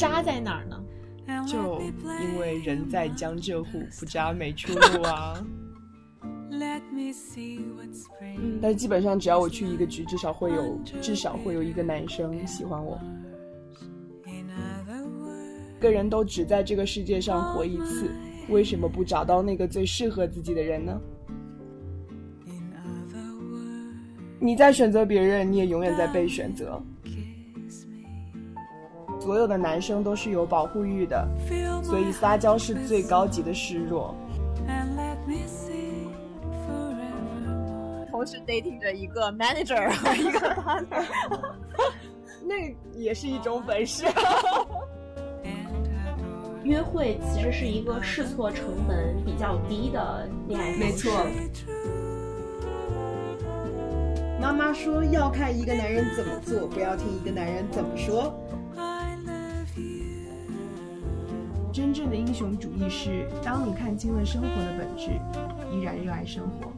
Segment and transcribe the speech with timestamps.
[0.00, 0.82] 渣在哪儿呢？
[1.46, 1.78] 就
[2.22, 5.34] 因为人在江浙沪，不渣没出路啊。
[8.62, 12.98] 但基本上只要我去一个局，至少会有至少会有一个男生喜欢我。
[15.78, 18.10] 个人都只在这个世界上活一次，
[18.48, 20.98] 为什么不找到那个最适合自己的人呢？
[24.38, 26.82] 你在选择别人，你也永远在被选择。
[29.20, 31.28] 所有的男生都是有保护欲的，
[31.84, 34.14] 所以撒娇是最高级的示弱。
[38.10, 41.04] 同时 dating 着一个 manager 和一个 partner，
[42.44, 44.04] 那也是一种本事。
[46.62, 51.10] 约会其实是一个试错成本比较低的恋爱没错。
[54.40, 58.34] 妈妈说要看一个男人怎么做，不要听一个男人怎么说。
[61.80, 65.12] 真正的英雄主义是，当你看清了生活的本质，
[65.72, 66.70] 依然热爱生活。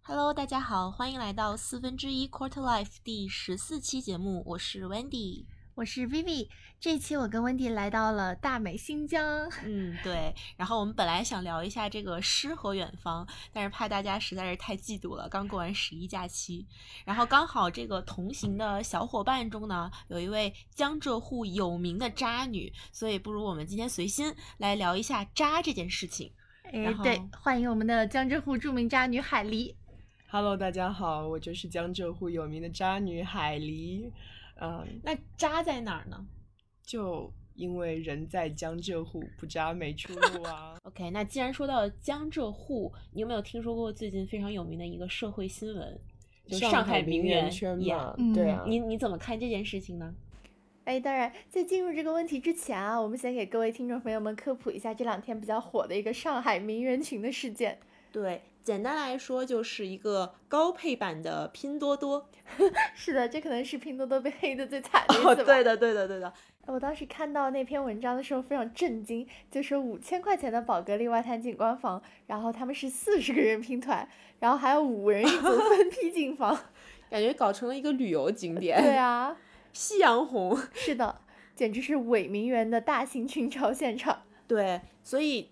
[0.00, 5.44] Hello，大家好，欢迎来到四分之一 Quarter Life 第十四期节目，我是 Wendy。
[5.78, 6.48] 我是 Vivi，
[6.80, 9.48] 这一期我跟温迪来到了大美新疆。
[9.64, 10.34] 嗯，对。
[10.56, 15.28] 然后我们本来想聊一下这个诗和远方，但是怕大家实在是太嫉妒了。
[15.28, 16.66] 刚过完十一假期，
[17.04, 26.32] 然后刚好这个同行的小伙伴中呢，有一位江浙沪有名的渣女，所以不如我们今天随心来聊一下渣这件事情。
[26.64, 29.76] 哎，对，欢迎我们的江浙沪著名渣女海狸。
[30.28, 34.10] Hello，大家好，我就是江浙沪有名的渣女海狸。
[34.60, 36.26] 嗯，那渣在哪儿呢？
[36.84, 40.76] 就因为人在江浙沪，不渣没出 路啊。
[40.84, 46.00] OK，那既然说到江浙沪，你有没有听说过最近非常有名的一个社会新闻？
[46.46, 48.64] 就上海名媛圈嘛，对啊。
[48.66, 50.14] 你你怎么看这件事情呢？
[50.84, 57.78] 哎，当然，在进入这个问题之前啊，我们先给各位听众朋友们科普一下这两天比较火的一个上海名媛群的事件。
[58.10, 58.40] 对。
[58.64, 62.28] 简单来说，就是一个高配版的拼多多。
[62.94, 65.34] 是的，这可能是拼多多被黑的最惨的一次吧。
[65.44, 66.32] 对的，对的，对的。
[66.66, 74.06] 我当时看到那篇文章的时候非常震惊，就是五千块钱的宝格丽外滩景观房，然后他们是四十个人拼团，
[74.40, 76.54] 然后还有五人一组分批进房，
[77.08, 78.82] 感觉搞成了一个旅游景点。
[78.82, 79.34] 对啊，
[79.72, 80.58] 夕阳红。
[80.74, 81.22] 是的，
[81.54, 84.24] 简直是伪名媛的大型群嘲现场。
[84.46, 85.48] 对，所以。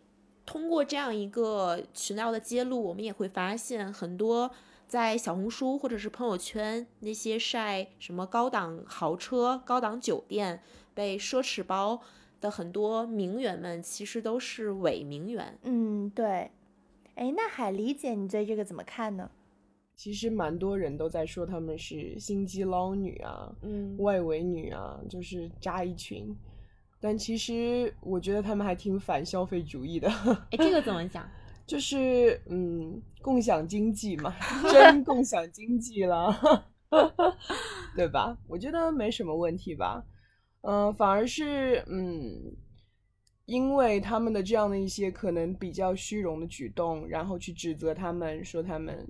[0.46, 4.50] 通过这样一个渠道的揭露，我们也会发现很多
[4.86, 10.62] 在小红书或者是朋友圈那些晒什么高档豪车、高档酒店、
[10.94, 12.00] 被奢侈包
[12.40, 15.58] 的很多名媛们，其实都是伪名媛。
[15.64, 16.52] 嗯，对。
[17.16, 19.30] 哎，那海狸姐，你对这个怎么看呢？
[19.96, 26.36] 其实蛮多人都在说他们是心机捞女啊，嗯，外围女啊，就是扎一群。
[27.00, 30.08] 但其实我觉得他们还挺反消费主义的。
[30.50, 31.28] 哎，这个怎么讲？
[31.66, 34.32] 就是嗯，共享经济嘛，
[34.70, 36.32] 真共享经济了，
[37.96, 38.38] 对吧？
[38.46, 40.04] 我觉得没什么问题吧。
[40.60, 42.56] 嗯，反而是嗯，
[43.46, 49.04] 因为他们的这样的一些可能比较虚荣的举动，然后去指责他们，说他们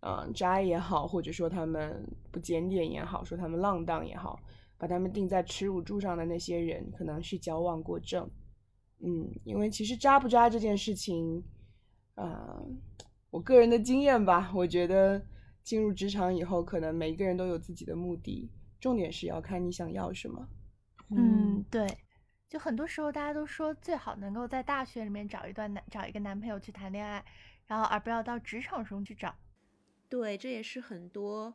[0.00, 4.40] 嗯渣也好，或者说他们不检点也好，说他们浪荡也好。
[4.78, 8.30] 把他们钉在耻辱柱上的那些人，可能是矫枉过正。
[9.00, 11.44] 嗯，因为其实扎不扎这件事情，
[12.14, 12.62] 啊，
[13.30, 15.20] 我个人的经验吧，我觉得
[15.62, 18.50] 进入职场以后，可能每一个人都有自己的目的，
[18.80, 20.48] 重点是要看你想要什么。
[21.10, 21.86] 嗯，对，
[22.48, 27.24] 就很多时候大家都说最好能够在大学里面找一段男，找一个男朋友去谈恋爱，
[27.66, 29.34] 然后而不要到职场中去找。
[30.08, 31.54] 对，这也是很多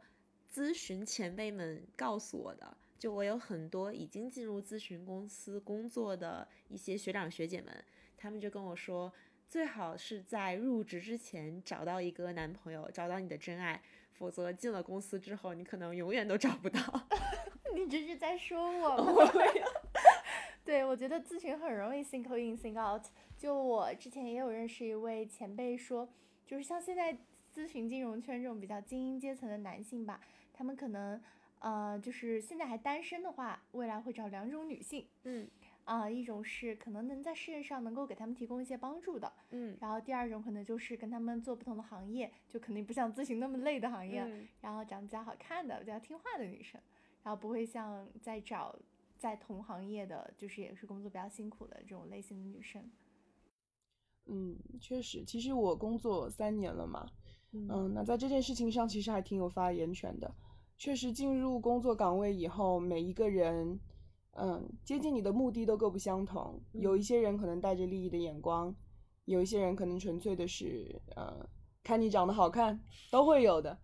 [0.49, 2.77] 咨询前辈们告诉我的。
[3.03, 7.83] 就我有很多已经进入咨询公司工作的一些学长学姐们，
[8.15, 9.11] 他们就跟我说，
[9.49, 13.81] 最好是在入职之前找到一个男朋友，找到你的真爱，
[14.13, 16.79] 否则进了公司之后，你可能永远都找不到。
[17.75, 19.31] 你这是在说我吗？
[20.63, 23.03] 对，我觉得咨询很容易 think in think out。
[23.37, 26.07] 就我之前也有认识一位前辈说，
[26.47, 27.17] 就是像现在
[27.53, 30.21] 咨询金融圈这种比较精英阶层的男性吧，
[30.53, 31.21] 他们可能。
[31.63, 35.47] 呃，就是现在还单身的话，未来会找两种女性，嗯，
[35.85, 44.27] 啊，一种是可能能在事业上能够给他们提供一些帮助的，嗯，然后第二种可能就是跟他们做不同的行业，就肯定不像咨询那么累的行业，
[44.59, 46.81] 然后长得比较好看的、比较听话的女生，
[47.23, 48.77] 然后不会像在找
[49.17, 52.91] 在同行业的，就是也是工作比较辛苦的这种类型的女生。
[54.25, 57.07] 嗯，确实，其实我工作三年了嘛，
[57.53, 60.29] 嗯，那在这件事情上其实还挺有发言权的。
[60.77, 63.79] 确实，进入工作岗位以后，每一个人，
[64.31, 66.61] 嗯，接近你的目的都各不相同。
[66.73, 68.75] 有一些人可能带着利益的眼光，
[69.25, 71.47] 有一些人可能纯粹的是，呃，
[71.83, 72.79] 看你长得好看，
[73.11, 73.77] 都会有的。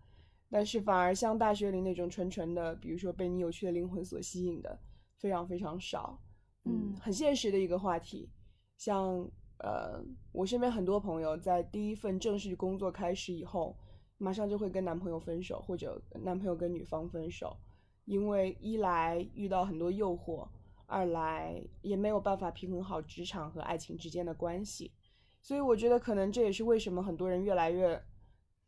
[0.50, 4.78] 但是反而像大学里那种纯纯的，比如说被你有趣的灵魂所吸引的，
[5.18, 6.20] 非常非常少。
[6.64, 8.30] 嗯，很现实的一个话题，
[8.76, 9.30] 像。
[9.62, 10.02] 呃，
[10.32, 13.76] 我身边很多朋友在第一份正式工作开始以后，
[14.22, 17.56] 马上就会跟男朋友分手，或者男朋友跟女方分手，
[18.04, 20.46] 因为一来遇到很多诱惑，
[20.84, 24.92] 二来也没有办法平衡好职场和爱情之间的关系，
[25.40, 27.98] 所以我觉得可能这也是为什么很多人越来越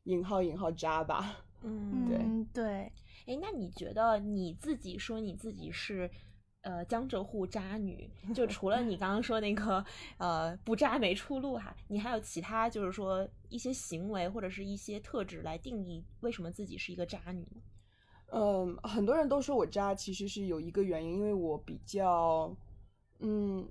[0.04, 1.44] 引号引号渣吧。
[1.62, 2.93] 嗯，对对。
[3.26, 6.10] 哎，那你觉得你自己说你自己是？
[6.62, 9.85] 呃，江浙沪渣女，就 除了你刚刚说那个，
[10.19, 17.61] 呃，不渣没出路哈，你还有其他就是说一些行为或者是一些特质来定义为什么自己是一个渣女呢？
[18.35, 22.56] 嗯，很多人都说我渣，其实是有一个原因，因为我比较，
[23.19, 23.69] 嗯，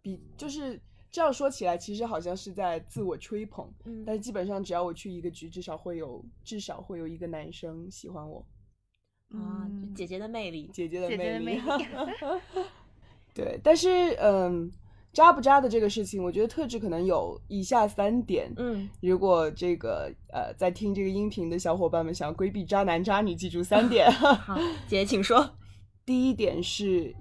[0.00, 0.80] 比就是
[1.10, 8.46] 这样说起来，其实好像是在自我吹捧，嗯，但是基本上只要我去一个局，至少会有至少会有一个男生喜欢我。
[9.34, 11.60] 啊，姐姐的魅力，姐姐的魅力，
[13.34, 13.60] 对。
[13.62, 14.70] 但是，嗯，
[15.12, 18.50] 渣不渣的这个事情，我觉得特质可能有以下三点。
[18.56, 24.10] 嗯，如果这个呃，在听这个音频的小伙伴们想要规避渣男渣女，记住三点。
[24.10, 25.50] 好，姐姐请说。
[26.06, 27.14] 第一点是，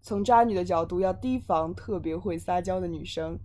[0.00, 3.38] 从渣女的角度，要提防特别会撒娇的女生。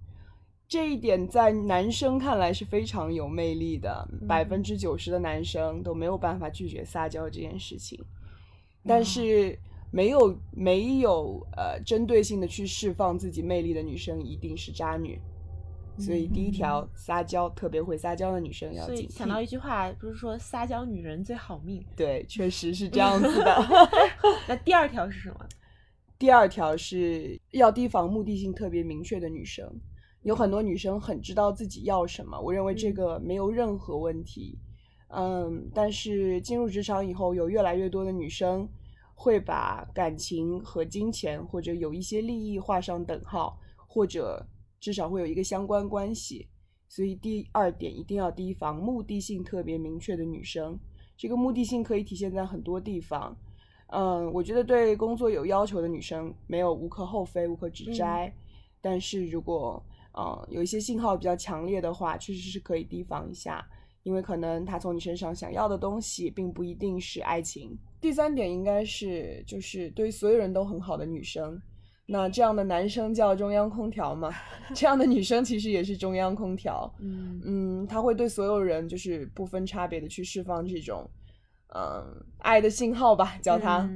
[0.68, 8.04] 这一点在男生看来是非常有魅力的，百分之九十的男生都没有办法拒绝撒娇这件事情，
[8.84, 9.58] 但是
[9.92, 15.22] 没有没有呃针对性的去释放自己魅力的女生一定是渣女，
[16.00, 19.12] 所以第一条撒娇特别会撒娇的女生要警惕。
[19.14, 21.86] 想到一句话，不是说撒娇女人最好命？
[21.96, 23.56] 对，确实是这样子的。
[24.50, 25.48] 那第二条是什么？
[26.18, 29.72] 第二条是要提防目的性特别明确的女生。
[30.26, 34.58] 有很多女生很知道自己要什么，我认为这个没有任何问题。
[35.10, 38.68] 嗯，但是进入职场以后，有越来越多的女生
[39.14, 44.44] 会把感情和金钱或者有一些利益画上等号，或者
[44.80, 46.48] 至少会有一个相关关系。
[46.90, 50.80] 所以第二点一定要提防目的性特别明确的女生。
[51.16, 53.38] 这个目的性可以体现在很多地方。
[53.90, 58.34] 嗯，我觉得对工作有要求的女生没有无可厚非、无可指摘。
[58.82, 59.84] 但是如果
[60.18, 63.66] 嗯，有一些信号比较强烈的话，确实是可以提防一下，
[64.04, 67.78] 因为可能他从你身上想要的东西，并不一定是爱情。
[68.00, 71.62] 第三点应该是，就是对所有人都很好的女生，
[72.06, 74.32] 那这样的男生叫中央空调嘛，
[74.74, 76.90] 这样的女生其实也是中央空调。
[77.00, 81.10] 嗯嗯，他会对所有人就是不分差别的去释放这种，
[81.76, 83.90] 嗯，爱的信号吧，叫他，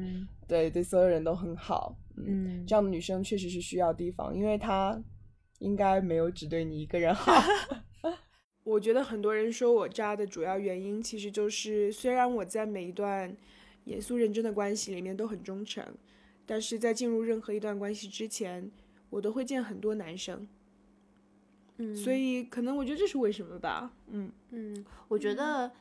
[0.47, 1.95] 对对，所有人都很好。
[2.17, 5.01] 嗯，这样的女生确实是需要提防，因为她。
[5.59, 7.33] 应该没有只对你一个人好。
[8.63, 13.35] 我觉得很多人说我渣的主要原因，其实就是虽然我在每一段
[13.85, 15.83] 严肃认真的关系里面都很忠诚，
[16.45, 18.69] 但是在进入任何一段关系之前，
[19.09, 20.47] 我都会见很多男生。
[21.77, 23.91] 嗯，所以可能我觉得这是为什么吧。
[24.07, 25.71] 嗯嗯，我觉得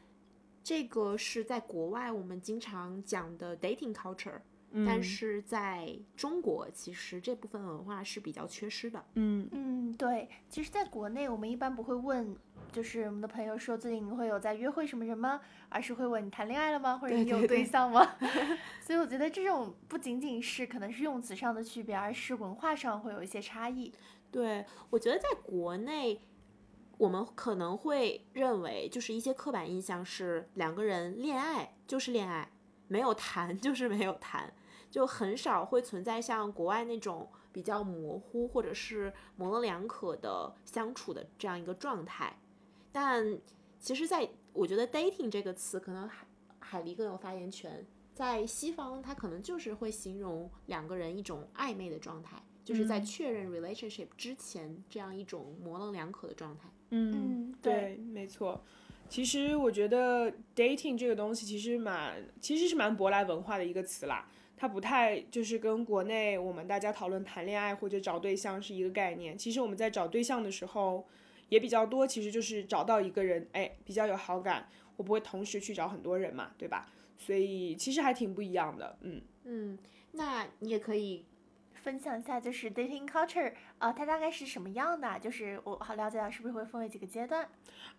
[0.62, 4.40] 这个是在国外我们经常讲的 dating culture。
[4.86, 9.02] 但是在中国，其实这部分文化是比较缺失的。
[9.14, 10.28] 嗯嗯，对。
[10.50, 12.36] 其实，在国内，我们一般不会问，
[12.70, 15.40] 就是我们的朋友说最近你会有在约会什么人吗？
[15.70, 16.98] 而是会问你谈恋爱了吗？
[16.98, 18.16] 或者你有对象吗？
[18.80, 23.90] 所以我觉得这种不仅仅是可能是用词上的区别，而是文化上会有一些差异。
[24.30, 26.20] 对，我觉得在国内，
[26.98, 32.50] 我们可能会认为，就是一些刻板印象是两个人恋爱就是恋爱。
[32.90, 34.50] 没有谈就是没有谈，
[34.90, 42.38] 就很少会存在像国外那种比较模糊或者是模棱两可的相处的这样一个状态。
[42.90, 43.38] 但
[43.78, 46.26] 其实，在我觉得 dating 这个词，可能海
[46.58, 47.86] 海狸更有发言权。
[48.14, 56.68] 在西方，它可能就是会形容两个人一种暧昧的状态，就是在确认 relationship 之前这样一种模棱两可的状态。
[56.90, 58.64] 嗯，对，没错。
[59.08, 64.28] 其实我觉得 dating 这个东西其实蛮，其实是蛮舶来文化的一个词啦。
[64.58, 69.38] 它不太就是跟国内我们大家讨论谈恋爱或者找对象是一个概念。
[69.38, 71.06] 其实我们在找对象的时候
[71.48, 76.88] 也比较多，其实就是找到一个人，哎，比较有好感，我不会同时去找很多人嘛，对吧？
[77.16, 79.78] 所以其实还挺不一样的，嗯嗯。
[80.12, 81.24] 那你也可以
[81.74, 85.18] 分享一下，就是 dating culture，呃，它大概是什么样的？
[85.20, 87.48] 就是我好了解到，是不是会分为几个阶段？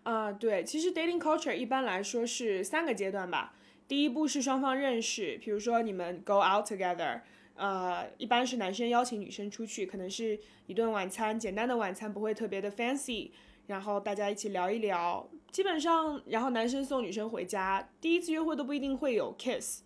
[0.02, 3.54] 啊，对，其实 dating culture 一般来说是三个阶段吧。
[3.90, 7.22] 第一步是双方认识，比如说你们 go out together，
[7.56, 13.32] 呃，一般是男生邀请女生出去，可能是一顿晚餐，简单的晚餐，不会特别的 fancy，
[13.66, 19.82] 然后大家一起聊一聊，基本上，然后男生送女生回家，第一次约会都不一定会有 kiss。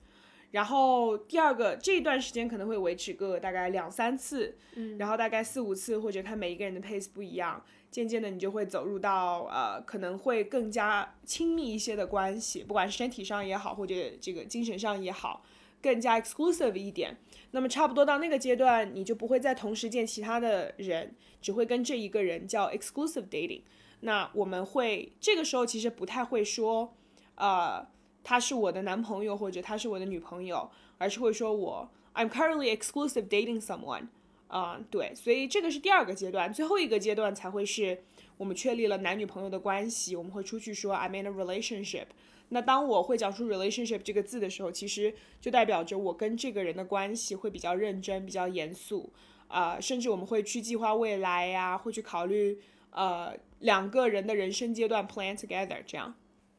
[0.55, 15.43] 然后第二个这一段时间可能会维持个大概两三次，嗯，然后大概四五次或者看每一个人的 pace 不一样，渐渐的你就会走入到呃可能会更加亲密一些的关系，不管是身体上也好或者这个精神上也好，
[15.83, 17.17] 更加 exclusive 一点。
[17.51, 23.63] 那么差不多到那个阶段，你就不会再同时见其他的人，只会跟这一个人叫 exclusive dating。
[24.03, 26.95] 那我们会这个时候其实不太会说，
[27.35, 27.93] 呃。
[28.25, 34.09] 他是我的男朋友或者他是我的女朋友，而是会说我 I'm currently exclusive dating someone，
[34.49, 38.03] 啊，对，所以这个是第二个阶段，最后一个阶段才会是
[38.37, 42.07] 我们确立了男女朋友的关系，我们会出去说 I'm in a relationship。
[42.51, 49.13] 那当我会讲出 relationship 这个字的时候，其实就代表着我跟这个人的关系会比较认真、比较严肃，
[49.49, 56.15] 啊，甚至我们会去计划未来呀，会去考虑呃两个人的人生阶段 plan together 这样。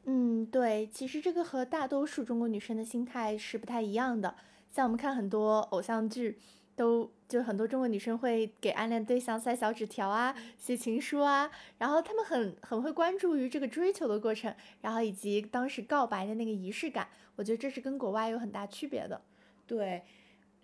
[0.05, 4.35] 嗯，对，其实这个和大多数中国女生的心态是不太一样的。
[4.71, 6.37] 像我们看很多偶像剧，
[6.75, 17.07] 都就很多中国女生会给暗恋对象塞小纸条啊，写情书啊，然后她们很很会关注于这个追求的过程，然后以及当时告白的那个仪式感。
[17.37, 19.19] 我觉得这是跟国外有很大区别的。
[19.65, 20.03] 对，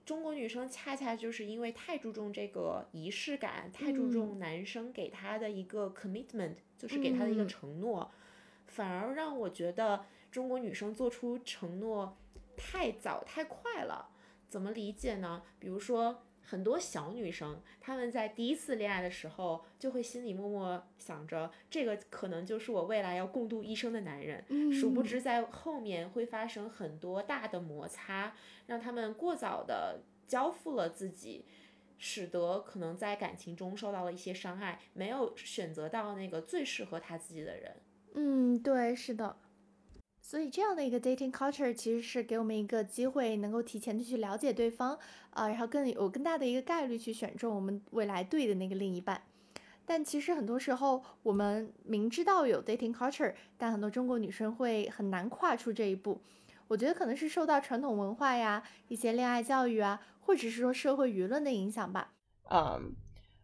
[0.06, 8.12] 中国女生恰恰就是因为太注重这个仪式感，太注重男生给她的一个 commitment，就是给她的一个承诺。
[8.72, 12.18] 反而让我觉得中国女生做出承诺
[12.56, 14.10] 太早太快了，
[14.48, 15.44] 怎么理解呢？
[15.60, 24.46] 比如说很多小女生，她们在第一次恋爱的时候，就会心里默默想着，这个可能就是我未来要共度一生的男人。
[24.72, 28.34] 殊不知在后面会发生很多大的摩擦，
[28.68, 31.46] 让他们过早的交付了自己，
[31.98, 37.76] 使得可能在感情中受到了一些伤害，没有选择到那个最适合他自己的人。
[38.14, 39.38] 嗯，对，是的，
[40.22, 45.00] 所以这样的一个 dating culture 其实是给我们一个机会，能够提前的去了解对方，
[45.30, 49.22] 啊，然后更有更大的一个概率去选中我们未来对的那个另一半。
[49.86, 56.20] 但其实很多时候，我们明知道有 dating culture，但很多中国女生会很难跨出这一步。
[56.68, 62.14] 我觉得可能是受到传统文化呀、一些恋爱教育啊，或者是说社会舆论的影响吧。
[62.50, 62.94] 嗯，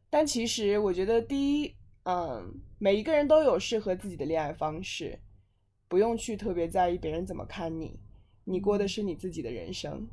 [0.10, 1.74] 但其实我觉得第一。
[2.10, 5.20] 嗯，每一个人都有适合自己的恋爱方式，
[5.90, 8.00] 不用去特别在意别人怎么看你，
[8.46, 10.08] 你过的是你自己的人生，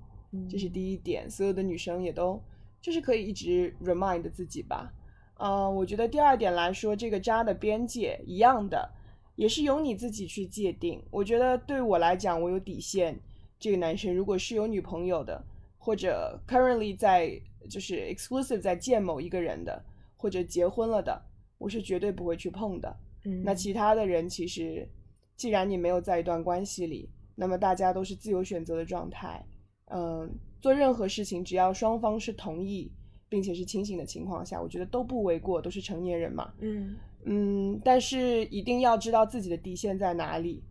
[0.50, 1.30] 这是第一点。
[1.30, 2.42] 所有的女生也都
[2.80, 4.92] 就是可以一直 remind 自己吧。
[5.38, 8.90] 嗯，我觉得第二点来说，这个渣的边界一样的，
[9.36, 11.00] 也是由你自己去界定。
[11.12, 13.20] 我觉得对我来讲，我有底线。
[13.56, 15.40] 这个男生如果是有女朋友的，
[15.78, 19.80] 或者 currently 在就是 exclusive 在见某一个人的，
[20.16, 21.22] 或者结婚了的。
[21.64, 22.94] 我是绝对不会去碰的。
[23.24, 24.86] 嗯，那其他的人其实，
[25.34, 29.42] 既然你没有在一段关系里，那么大家都是自由选择的状态。
[29.86, 30.30] 嗯，
[30.60, 32.92] 做任何事情，只要双方是同意，
[33.30, 36.52] 并且是清醒的情况下，我觉得都不为过，都是成年人嘛。
[36.58, 40.62] 嗯嗯，但是一定要知道自己的底线在哪里。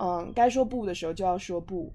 [0.00, 1.94] 嗯，该说不的时候就要说不。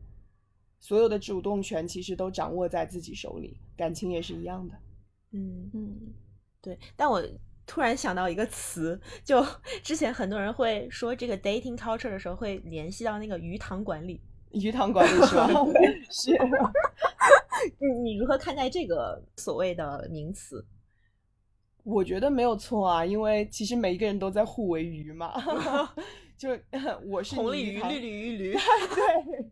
[0.79, 4.75] 所有的主动权其实都掌握在自己手里，感情也是一样的。
[5.33, 6.13] 嗯嗯，
[6.61, 7.21] 对，但我。
[7.69, 9.45] 突然想到一个词，就
[9.83, 14.19] 之前很多人会说这个 dating culture 的时候，会联系到那个鱼塘管理。
[14.49, 15.47] 鱼塘管理是吧？
[16.09, 16.31] 是。
[18.03, 20.65] 你如何看待这个所谓的名词？
[21.83, 25.31] 我觉得没有错啊，因为其实每一个人都在互为鱼嘛。
[26.35, 26.49] 就
[27.05, 28.53] 我是红鲤鱼，绿鲤鱼，驴。
[28.53, 29.51] 对。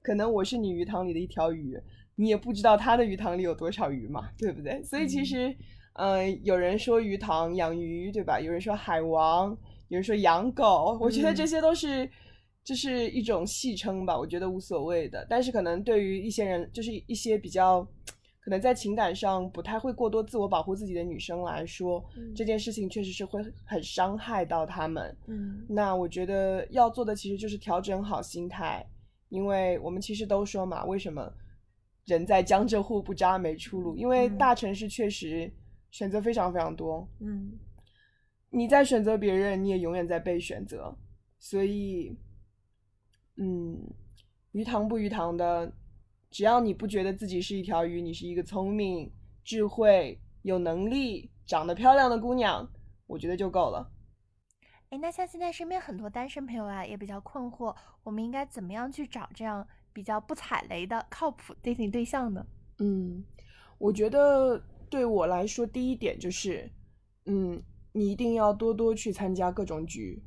[0.00, 1.78] 可能我是你鱼塘里的一条鱼，
[2.14, 4.82] 你也不知道他的鱼塘里有多少鱼嘛，对不对？
[4.82, 5.48] 所以其实。
[5.50, 5.56] 嗯，
[6.42, 8.40] 有人说鱼塘养鱼，对吧？
[8.40, 9.50] 有人说海王，
[9.88, 10.96] 有人说养狗。
[11.00, 12.08] 我觉得这些都是，
[12.64, 14.16] 就是一种戏称吧。
[14.16, 15.26] 我觉得无所谓的。
[15.28, 17.86] 但是可能对于一些人，就是一些比较
[18.42, 22.02] 可能在情感上不太会过多自我保护自己的女生来说，
[22.34, 25.14] 这件事情确实是会很伤害到他们。
[25.26, 28.86] 嗯，那我觉得要做的其实就是调整好心态，
[29.28, 31.30] 因为我们其实都说嘛，为什么
[32.06, 33.94] 人在江浙沪不扎没出路？
[33.96, 35.52] 因为大城市确实。
[35.90, 37.58] 选择非常非常多，嗯，
[38.50, 40.96] 你在选择别人，你也永远在被选择，
[41.38, 42.16] 所以，
[43.36, 43.78] 嗯，
[44.52, 45.72] 鱼塘不鱼塘的，
[46.30, 49.12] 只要你不觉得自己是一条鱼，你是一个聪明、
[49.44, 52.68] 智慧、有能力、长得漂亮的姑娘，
[53.06, 53.90] 我觉得就够了。
[54.90, 62.44] 哎，那像现在身边很多单身朋友啊，也比较困惑，我们应该怎么样去找这样比较不踩雷的靠谱 dating 对象呢？
[62.78, 63.24] 嗯，
[63.78, 66.68] 我觉得对我来说，第一点就是，
[67.24, 70.20] 嗯，你一定要多多去参加各种局，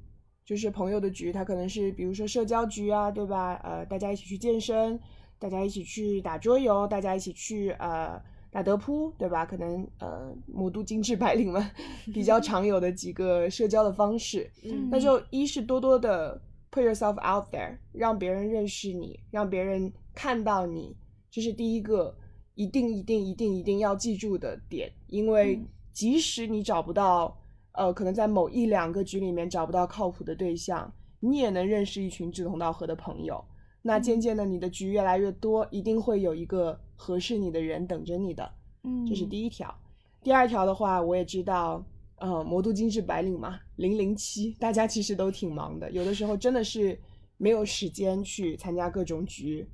[0.46, 3.56] 就是朋友的局，他可能是比如说社交局啊，对吧？
[3.64, 5.00] 呃，大家一起去健身，
[5.38, 8.20] 大家一起去打桌游，大家一起去呃。
[8.54, 9.44] 打德扑，对吧？
[9.44, 11.72] 可能呃，魔都精致白领们
[12.14, 14.48] 比较常有的几个社交的方式，
[14.92, 16.40] 那就一是多多的
[16.70, 20.96] put yourself out there，让别人认识你，让别人看到你，
[21.32, 22.16] 这是第一个
[22.56, 24.92] 一定一定一定一定要记住的点。
[25.08, 25.60] 因为
[25.92, 27.38] 即使你找不到，
[27.74, 33.44] 呃，可能在某一两个局里面找不到靠谱的对象，你也能认识一群志同道合的朋友。
[33.82, 38.50] 那渐渐的，你的局越来越多，一定会有一个合适你的人等着你的。
[38.84, 39.74] 嗯，这是第一条。
[40.22, 46.98] 第二条的话，我也知道，呃，魔都精致白领嘛，零零七，大家其实都挺忙的，有的时候真的是
[47.38, 49.68] 没有时间去参加各种局。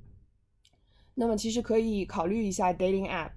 [1.14, 3.30] 那么其实可以考虑一下 dating app，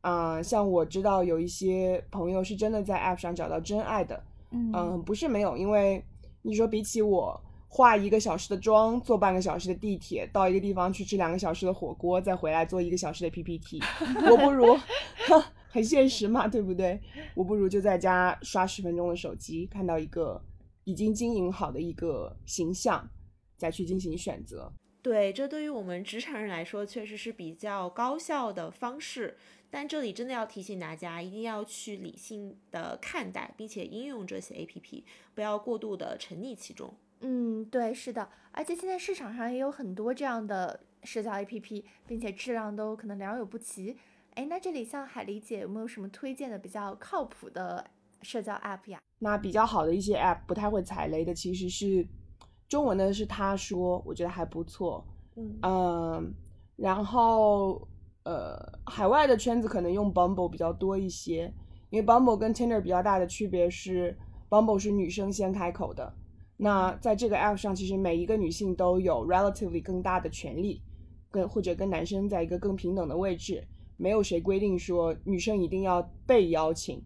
[0.00, 4.22] 啊，像我知道有一些朋友是真的在 app 上找到真爱的。
[4.50, 6.04] 嗯，不是没有，因为
[6.42, 7.40] 你说比起我。
[7.72, 13.80] 化一个小时的妆，坐半个小时的地铁，到一个地方去吃两个小时的火锅，再回来做一个小时的 PPT，
[14.28, 14.76] 我不如，
[15.70, 17.00] 很现实嘛，对不对？
[17.32, 20.42] 我不如就在家刷十分钟的手机，看到一个
[20.82, 23.08] 已经经营好的一个形象，
[23.56, 24.72] 再去进行选择。
[25.02, 29.36] 对，这对于我们职场人来说，确实是比较高效的方式。
[29.72, 35.04] 但这里真的要提醒大家，一定要去理性的看待，并且应用这些 APP，
[35.34, 36.92] 不要过度的沉溺其中。
[37.20, 43.96] 嗯，对，是的，而且现在市场上也有很多这样的社交 APP，并且质量都可能良莠不齐。
[44.34, 47.88] 哎，那这里像海狸姐有没有什么推荐的比较靠谱的
[48.22, 48.98] 社交 App 呀？
[49.20, 52.04] 那比较好的一些 App，不太会踩雷的，其实是
[52.70, 55.04] 中文的，是他说，我觉得还不错。
[55.62, 56.32] 嗯，
[56.76, 57.86] 然后
[58.22, 58.56] 呃，
[58.86, 61.52] 海外的圈子可能用 Bumble 比较多一些，
[61.90, 64.16] 因为 Bumble 跟 Tinder 比较大的区别是
[64.48, 66.14] ，Bumble 是女生先开口的。
[66.56, 70.80] 那在这个 app 上，其实每一个女性都有 relatively 更大的权利，
[71.28, 77.02] 跟或者跟男生在一个更平等的位置，没有谁规定说女生一定要被邀请，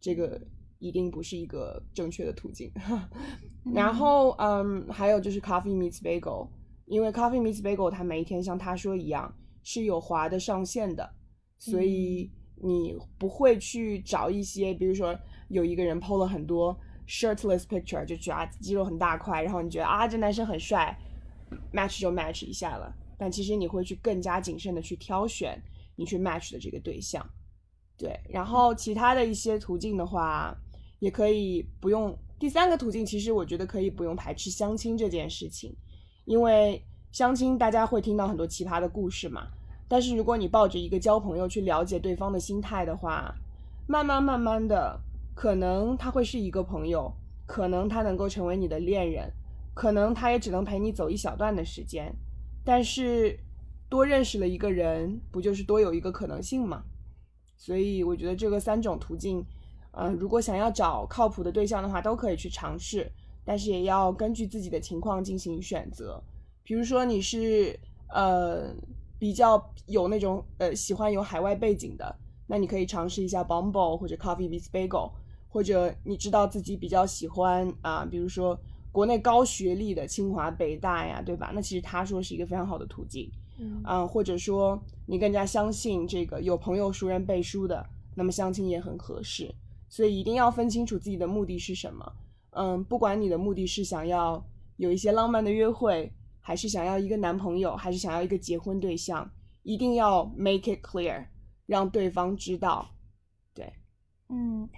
[0.00, 0.40] 这个
[0.80, 2.72] 一定不是一个正确的途径。
[3.74, 6.48] 然后，嗯，还有就是 Coffee Meets Bagel，
[6.86, 11.08] 因为 Coffee Meets Bagel 它每一天像他说一样是有滑的上限的，
[11.58, 12.30] 所以
[12.62, 16.78] 你不会去找一些，比如说有一个人 PO 了很多。
[17.08, 20.98] shirtless picture 就觉得啊肌肉很大块，然后你觉得啊这男生很帅
[21.72, 22.92] ，match 就 match 一下了。
[23.16, 25.56] 但其实你会去更加谨慎的去挑选
[25.94, 27.24] 你去 match 的这个对象，
[27.96, 28.18] 对。
[28.28, 30.52] 然后其他的一些途径的话，
[30.98, 32.12] 也可以不用。
[32.38, 35.74] 第三个途径其实我觉得可以不用排斥相亲这件事情，
[36.24, 39.48] 因为相亲大家会听到很多奇葩的故事嘛。
[39.88, 43.34] 但是如果你抱着一个交朋友去了解对方的心态的话，
[43.86, 45.00] 慢慢慢慢的。
[45.34, 47.12] 可能他会是一个朋友，
[47.46, 49.30] 可能他能够成为你的恋人，
[49.74, 52.10] 可能他也只能陪你走一小段的时间。
[52.64, 53.38] 但是
[53.90, 56.84] 多认识了一个人，不就是多有一个可能性吗？
[57.58, 59.44] 所以我觉得这个三种途径，
[59.96, 63.10] 呃，如果想要找靠谱的对象的话，都可以去尝试，
[63.44, 66.22] 但是也要根据自己的情况进行选择。
[66.62, 67.78] 比如说你是
[68.08, 68.74] 呃
[69.18, 72.14] 比较有那种呃喜欢有海外背景的，
[72.46, 75.10] 那你可以尝试一下 Bumble 或者 Coffee with Bagel。
[75.48, 78.58] 或者你知道自己比较喜欢啊，比如说
[78.92, 81.50] 国内高学历的清华北大呀，对吧？
[81.54, 89.54] 那其实他说是一个非常好的途径，嗯啊，或者说你更加相信这个有朋友熟人背书的，那么相亲也很合适。
[89.96, 92.12] 所以一定要分清楚自己的目的是什么。
[92.50, 99.30] 嗯，不管你的目的是想要有一些浪漫的约会，还是想要一个男朋友，还是想要一个结婚对象，
[99.62, 101.24] 一定要 make it clear，
[101.64, 102.90] 让对方知道。
[103.54, 103.72] 对，
[104.28, 104.68] 嗯。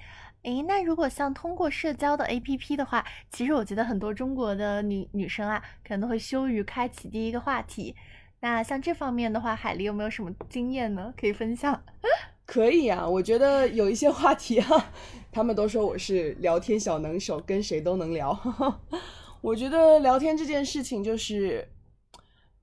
[0.42, 7.92] 诶，那如果像通过社交的 APP 的话，其实我觉得很多中国的女女生啊，可能都会羞于开启第一个话题。
[8.38, 11.12] 那像这方面的话，海狸有没有什么经验呢？
[11.16, 11.82] 可以分享？
[12.48, 14.90] 可以啊，我觉得有一些话题啊，
[15.30, 18.34] 他们都说我是聊天小能手，跟谁都能聊。
[19.42, 21.68] 我觉得聊天这件事情就是，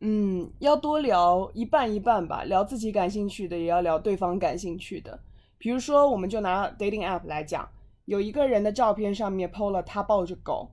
[0.01, 5.19] 嗯，要多聊一半一半吧，聊自己感兴趣的，也要聊对方感兴趣的。
[5.59, 7.69] 比如说，我们就拿 dating app 来讲，
[8.05, 10.71] 有一个人的照片上面 PO 了他抱着狗，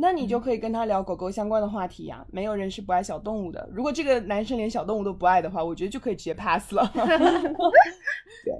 [0.00, 2.24] 那你就可以跟他聊狗狗相关的话题呀。
[2.30, 3.68] 没有人是不爱小动物的。
[3.72, 6.88] 如果这个男生连小动物都不爱的话，我觉得就可以直接 pass 了。
[6.94, 8.54] 对，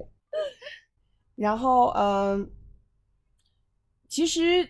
[1.37, 2.51] 然后，嗯，
[4.09, 4.69] 其实，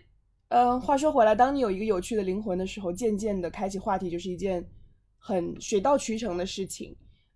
[0.49, 4.63] 嗯，话说回来，当你有一个有趣的灵魂的时候，渐渐的开启话题就是一件
[5.17, 6.95] 很水到渠成的事情。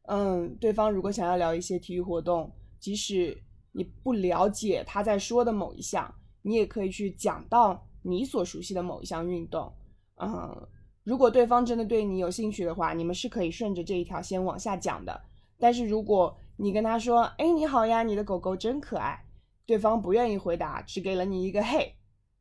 [0.08, 3.34] 嗯，对方如果想要聊一些体育活动，即使
[3.72, 9.72] 你不了解他在说的某一项，你也可以去讲到你所熟悉的某一项运动。
[10.16, 10.68] 嗯，
[11.04, 15.20] 如果对方真的对你有兴趣的话，你们是可以顺着这一条线往下讲的。
[15.58, 19.24] 但是如果你跟他说：“哎，你好呀，你的狗狗真可爱。”
[19.64, 21.94] 对方不愿意回答，只给了你一个“嘿”，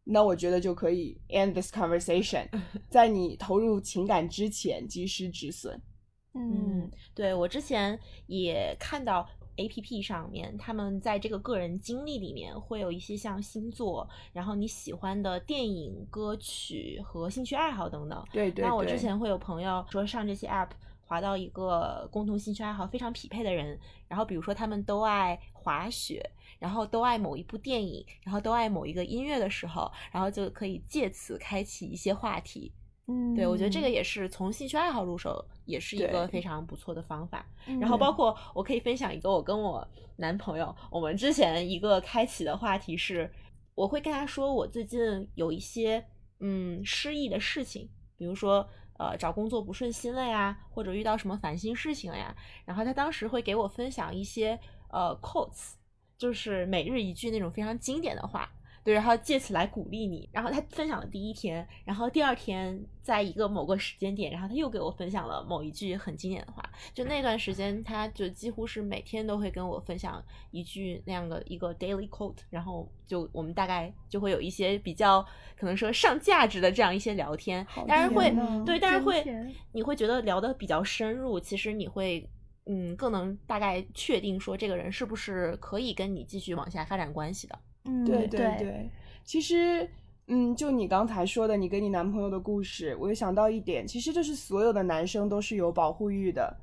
[0.03, 2.47] 那我觉得就可以 end this conversation，
[2.89, 5.79] 在你投入情感之前及时止损。
[6.33, 9.27] 嗯，对我之前也看到
[9.61, 18.25] A P P 上面，他们在这个个人经历里面会有一些像星座，然后你喜欢的电影、歌曲和兴趣爱好等等。
[18.31, 18.65] 对对。
[18.65, 20.69] 那我之前会有朋友说上这些 App，
[21.05, 26.29] 滑到一个共同兴趣爱好非常匹配的人，然后比如说他们都爱滑雪。
[26.59, 32.71] 然后都爱某一部电影，然后都爱某一个音乐的时候，然后就可以借此开启一些话题。
[33.07, 37.45] 嗯，对我觉得这个也是从兴趣爱好入手，也是一个非常不错的方法。
[37.79, 39.85] 然后包括我可以分享一个我跟我
[40.17, 43.29] 男朋友，我们之前一个开启的话题是，
[43.75, 46.05] 我会跟他说我最近有一些
[46.39, 52.35] 嗯失意的事情，比如说呃找工作不顺心了呀，或者遇到什么烦心事情了呀。
[52.65, 54.59] 然后他当时会给我分享一些
[54.89, 55.73] 呃 quotes。
[56.17, 58.47] 就是每日一句那种非常经典的话，
[58.83, 60.27] 对，然后借此来鼓励你。
[60.31, 66.63] 然后他分享了第一天，然后第二天在一个某个时间点，然后他又给我分享了某一句很经典的话。
[66.93, 75.25] 就那段时间，他就几乎是每天都会跟我分享一句那样的一个 daily quote，然后就我们大概就会有一些比较
[75.57, 77.65] 可能说上价值的这样一些聊天。
[77.87, 78.33] 当然会
[78.65, 79.23] 对，但是会
[79.71, 82.29] 你会觉得聊得比较深入，其实你会。
[82.67, 87.59] 嗯，更能大概确定说这个人是不是可以跟你继续往下发展关系的。
[87.85, 88.89] 嗯，对对对。
[89.23, 89.89] 其实，
[90.27, 96.55] 嗯，就你刚才说的，你跟你男朋友的故事，我又想到一点，其实就是所有的男生都是有保护欲的，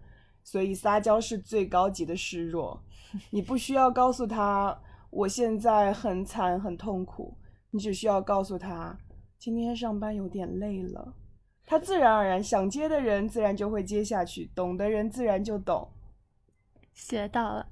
[0.43, 2.83] 所以撒娇是最高级的示弱。
[3.31, 4.79] 你不需要告诉他
[5.11, 7.37] 我现在很惨很痛苦，
[7.71, 8.97] 你只需要告诉他
[9.39, 11.15] 今天上班有点累了。
[11.65, 15.89] 他自然而然想接的人自然就会接下去，懂的人自然就懂。
[16.99, 17.65] 学到了，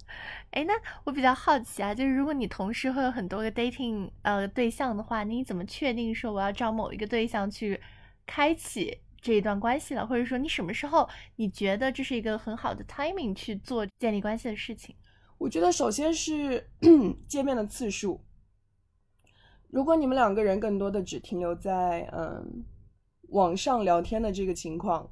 [0.52, 7.80] 哎，那我比较好奇啊，就是如果你同时会有很多个 dating 呃对象的话，你怎么确定说我要找某一个对象去
[8.24, 10.06] 开启这一段关系了？
[10.06, 14.94] 或者说你什么时候你觉得这是一个很好的 timing 去做建立关系的事情？
[15.38, 16.70] 我觉得首先是
[17.26, 18.24] 见面的次数，
[19.68, 22.64] 如果你们两个人更多的只停留在嗯。
[23.30, 25.10] 网上聊天的这个情况，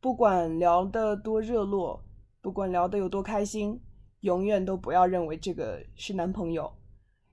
[0.00, 2.00] 不管聊得多热络，
[2.46, 3.76] 不管聊得有多开心，
[4.20, 6.72] 永远都不要认为这个是男朋友，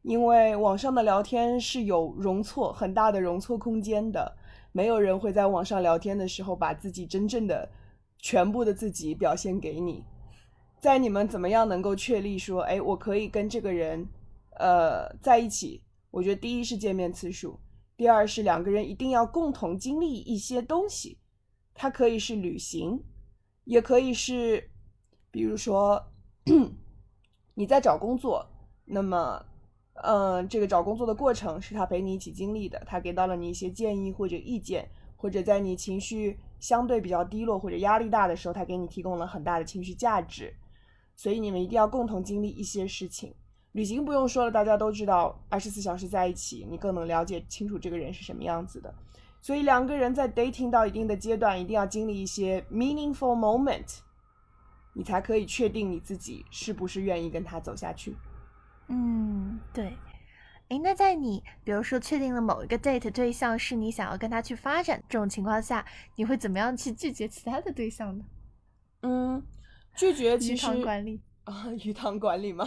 [0.01, 4.35] 因为网上的聊天是有容错很大的容错空间的。
[4.71, 7.69] 没有人会在网上聊天的时候把自己真正的
[8.17, 10.03] 全部的自己表现给你。
[10.81, 14.07] 在你们怎么样能够确立说，哎，我可以跟这个人，
[14.57, 15.83] 呃，在一起？
[16.09, 17.59] 我觉得第一是见面次数。
[17.95, 21.19] 第二是两个人一定要共同经历一些东西，
[21.75, 22.99] 它可以是旅行，
[23.65, 24.71] 也可以是，
[25.33, 25.99] 比如说
[27.55, 28.45] 你在找工作，
[28.85, 29.43] 那么，
[29.95, 40.53] 嗯，这个找工作的过程是他陪你一起经历的，他给到了你一些建议或者意见，或者在你情绪相对比较低落或者压力大的时候，他给你提供了很大的情绪价值，
[41.15, 43.33] 所以你们一定要共同经历一些事情。
[43.71, 48.93] 旅行不用说了，大家都知道，二十四小时在一起，你更能了解清楚这个人是什么样子的。
[49.41, 53.97] 所以两个人在 dating 到一定的阶段，一定要经历一些 meaningful moment，
[54.93, 58.15] 你才可以确定你自己是不是愿意跟他走下去。
[58.87, 59.93] 嗯，对。
[60.69, 68.25] 诶，那在你比如说确定了某一个 date 对象是你想要跟他去发展这种情况下，你会怎么样去拒绝其他的对象呢？
[69.01, 69.43] 嗯，
[69.95, 72.65] 拒绝其实管理啊，鱼塘管理吗？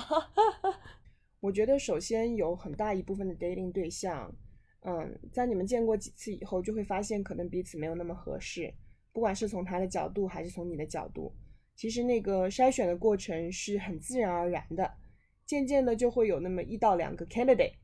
[1.41, 4.31] 我觉得首先有很大一部分的 dating 对象，
[4.83, 8.73] 嗯，在你们见过几次以后，就会发现可能彼此没有那么合适。
[9.13, 11.35] 不管是从他的角度还是从你的角度，
[11.77, 14.91] 其实那个筛选的过程是很自然而然的。
[15.45, 17.75] 渐渐的就会有那么一到两个 candidate，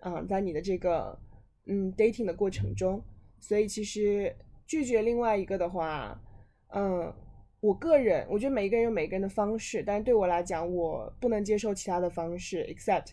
[0.00, 1.18] 嗯，在你的这个
[1.66, 3.02] 嗯 dating 的过程中，
[3.40, 4.32] 所以其实
[4.66, 6.20] 拒绝另外一个的话，
[6.68, 7.12] 嗯。
[7.60, 13.06] 我个人，我觉得每一个人有每个人的方式，但是对我来讲，我不能接受其他的方式，except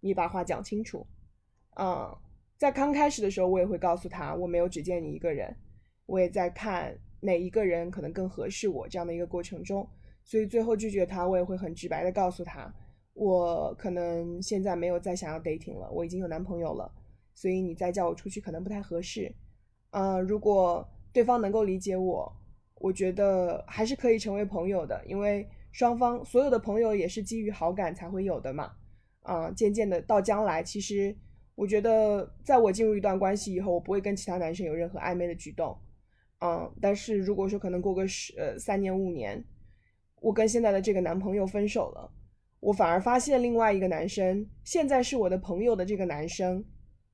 [0.00, 1.06] 你把话讲清楚。
[1.76, 2.12] 嗯，
[2.58, 5.56] 在刚开始的时候，我也会告诉他，我没有只见你一个人，
[6.06, 9.88] 我也在看哪一个人可能更合适我这样的一个过程中，
[10.24, 12.70] 所以最后拒绝他，我也会很直白的告诉他，
[13.14, 16.92] 我可能现在没有再想要 dating 了，我已经有男朋友了，
[17.32, 19.32] 所以你再叫我出去可能不太合适。
[19.90, 22.32] 呃，如果对方能够理解我，
[22.74, 28.72] 我觉得还是可以成为朋友的，因为双方所有的朋友也是基于好感才会有的嘛。
[29.20, 31.16] 啊、渐渐的到将来，其实
[31.54, 35.78] 我觉得在我进入一段关系以后，我不会跟其他男生有任何暧昧的举动。
[36.42, 39.44] 嗯，但是如果说可能过个十呃三年五年，
[40.20, 42.10] 我跟现在的这个男朋友分手了，
[42.58, 46.64] 我反而发现另外一个男生，现在是我的朋友的这个男生，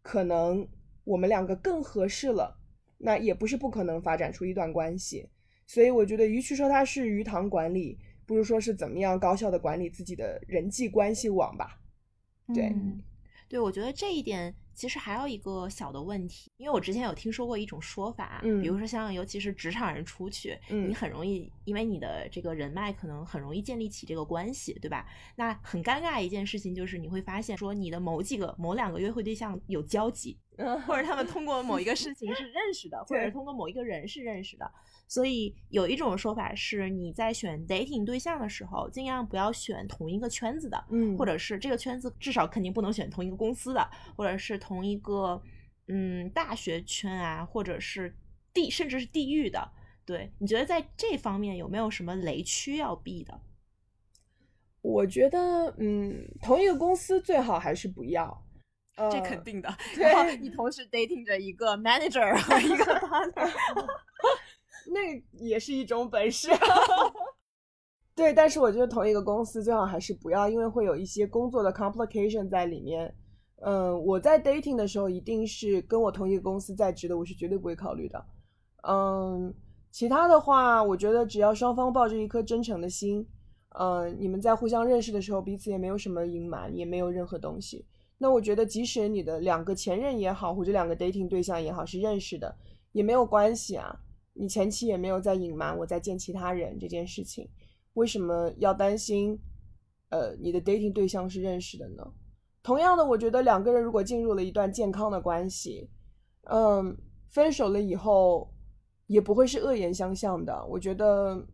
[0.00, 0.66] 可能
[1.04, 2.58] 我们两个更合适了，
[2.96, 5.28] 那也不是不可能发展出一段关系。
[5.66, 11.78] 所以我觉得，与其说他是鱼塘管理，不如说是怎么样高效的管理自己的人际关系网吧。
[12.54, 12.74] 对
[13.46, 25.04] 对，我觉得这一点其实还有一个小的问题，因为我之前有听说过一种说法，嗯比如说像尤其是职场人出去，嗯你很容易因为你的这个人脉可能很容易建立起这个关系，对吧？
[25.34, 30.38] 那很尴尬一件事情就是你会发现说你的某几个某两个约会对象有交集，
[30.86, 34.70] 或者他们通过某一个事情是认识的，或者是通过某一个人是认识的。
[35.06, 45.40] 所以有一种说法是，你在选 dating 对象的时候，尽量不要选同一个圈子的，嗯，或者是这个圈子至少肯定不能选同一个公司的，或者是同一个
[45.86, 48.14] 嗯大学圈啊，或者是
[48.52, 49.70] 地甚至是地域的。
[50.04, 53.40] 对，你觉得在这方面有没有什么雷区要避的？
[54.80, 58.44] 我觉得，嗯，同一个公司最好还是不要。
[58.98, 59.68] 呃、这肯定的。
[59.94, 63.50] 对然后你同时 dating 着一个 manager 和一个 partner，
[64.86, 66.48] 那也是一种本事。
[68.14, 73.14] 对，但是我觉得同一个公司最好还是不要，因为会有一些工作的 complication 在里面。
[73.60, 78.24] 嗯，我在 dating 的时候一定是跟我同一个公司在职的，我是绝对不会考虑的。
[78.82, 79.52] 嗯，
[79.90, 83.26] 其他的话，我觉得只要双方抱着一颗真诚的心，
[83.78, 87.84] 嗯，你们在互相认识的时候，彼此也没有什么隐瞒，也没有任何东西。
[88.18, 92.52] 那我觉得，即使你的两个前任也好，或者两个 dating 对象也好是认识的，
[92.92, 93.96] 也没有关系啊。
[94.34, 97.48] 你前期也没有在隐瞒我在见其他人这件事情，
[97.94, 99.38] 为什么要担心？
[100.10, 102.04] 呃，你的 dating 对象是认识的呢？
[102.62, 105.88] 同样的，我觉得两个人如果进入了一段健康的关系，
[106.44, 106.96] 嗯，
[107.28, 108.52] 分手了以后
[109.06, 110.64] 也不会是恶言相向的。
[110.66, 111.46] 我觉得，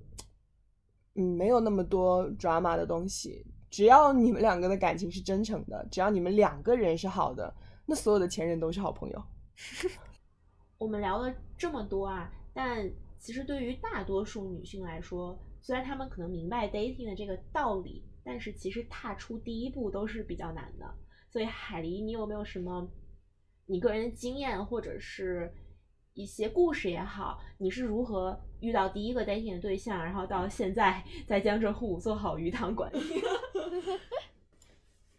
[1.14, 3.44] 嗯，没有那么多 drama 的东西。
[3.74, 7.52] 只要你们两个的感情是真诚的，只要你们两个人是好的，
[7.86, 9.20] 那所有的前任都是好朋友。
[10.78, 20.94] 我们聊了这么多啊，但其实对于大多数女性来说，虽然她们可能明白 dating 的这个道理，但是其实踏出第一步都是比较难的。
[21.32, 22.88] 所以海狸，你有没有什么
[23.66, 25.52] 你个人的经验，或者是
[26.14, 32.98] 一些故事也好，你是如何遇到第一个 dating 的对象，然后到现在在江浙沪做好鱼塘管理？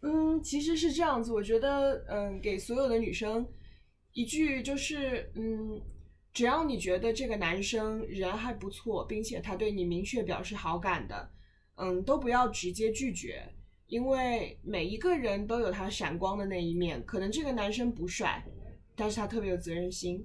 [0.00, 3.46] 嗯，其实是这样子，我觉得，嗯，给所有的女生
[4.12, 5.80] 一句就是，嗯，
[6.32, 11.30] 只要你觉得这个男生人还不错，并且他对你明确表示好感的，
[11.76, 13.42] 嗯，都不要直接拒绝，
[13.86, 17.04] 因为每一个人都有他闪光的那一面。
[17.04, 18.42] 可能这个男生不帅，
[18.94, 20.18] 但是他特别有责任心；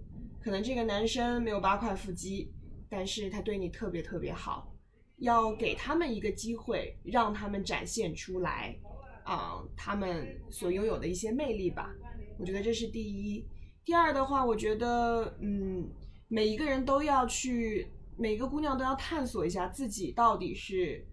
[0.44, 2.52] 可能这个男生没有八块腹肌，
[2.90, 4.74] 但是他对你特别特别好。
[5.18, 8.76] 要给他们一个机会，让他们展现出来。
[9.24, 11.94] 啊、他们所拥有的一些魅力吧。
[12.40, 13.46] 我觉得这是第一。
[13.86, 15.88] 第二的话，我觉得，嗯，
[16.28, 21.08] 每一个人都要去，每个姑娘都要探索一下自己到底是，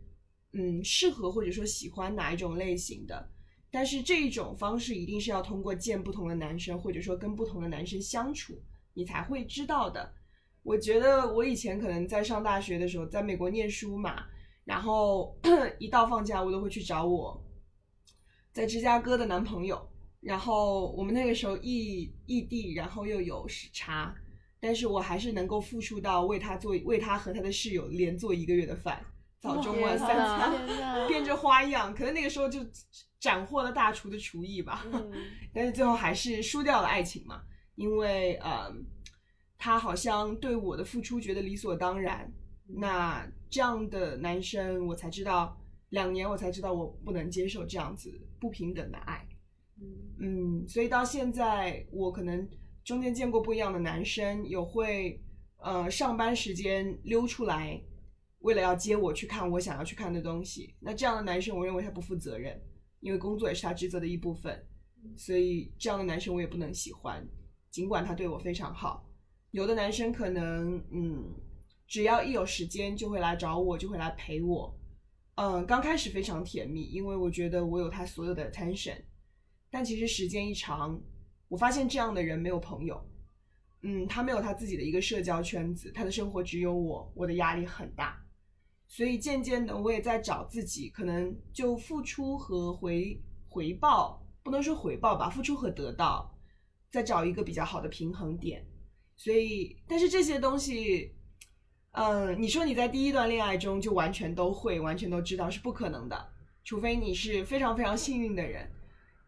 [0.55, 3.31] 嗯，适合或者说喜欢哪一种类型的。
[3.71, 8.55] 但是这一种方式一定是要通过见不同的男生，或者说跟不同的男生相处，
[8.99, 10.13] 你才会知道的。
[10.65, 14.25] 我觉得我以前可能在上大学的时候，在美国念书嘛，
[14.65, 15.39] 然后
[15.79, 17.41] 一到放假，我都会去找我
[18.53, 19.89] 在芝加哥的男朋友，
[20.21, 24.13] 然后我们那个时候异异地，然后又有时差，
[24.59, 29.01] 但是我还是能够付出到为他做为他和他的室友连做一个月的饭，
[29.41, 30.67] 早中晚三餐，
[31.07, 32.59] 变着花样，可能那个时候就
[33.21, 34.85] 斩获了大厨的厨艺吧。
[34.93, 35.13] 嗯
[35.55, 37.41] 但是最后还是输掉了爱情嘛，
[37.79, 38.75] 因为呃，
[39.57, 42.31] 他好像对我的付出觉得理所当然。
[42.67, 45.57] 那这样的男生，我才知道，
[45.91, 49.25] 两年我才知道我不能接受这样子不平等的爱。
[49.81, 49.87] 嗯
[50.19, 52.47] 嗯，所以到现在，我可能
[52.85, 55.23] 中间见过不一样的男生，有会
[55.59, 57.81] 呃上班时间溜出来，
[58.41, 60.75] 为了要接我去看我想要去看的东西。
[60.81, 62.61] 那这样的男生，我认为他不负责任，
[62.99, 64.67] 因为工作也是他职责的一部分，
[65.17, 67.25] 所以这样的男生我也不能喜欢，
[67.71, 69.05] 尽管他对我非常好。
[69.51, 71.25] 有的男生可能嗯，
[71.87, 74.79] 只要一有时间就会来找我，就会来陪我。
[75.37, 79.01] 嗯，刚开始非常甜蜜，因为我觉得我有他所有的 attention，
[79.71, 81.01] 但其实时间一长，
[81.49, 83.01] 我发现这样的人没有朋友，
[83.83, 88.21] 嗯，他没有他自己的一个社交圈子，他的生活只有我，我的压力很大，
[88.89, 96.37] 所以渐渐的我也在找自己，可能就付出和回回报，不能说回报吧，付出和得到，
[96.91, 98.65] 再找一个比较好的平衡点，
[99.17, 101.13] 所以，但是这些东西。
[101.93, 106.29] 嗯，你说你在第一段恋爱中就完全都会、完全都知道是不可能的，
[106.63, 108.71] 除非你是非常非常幸运的人。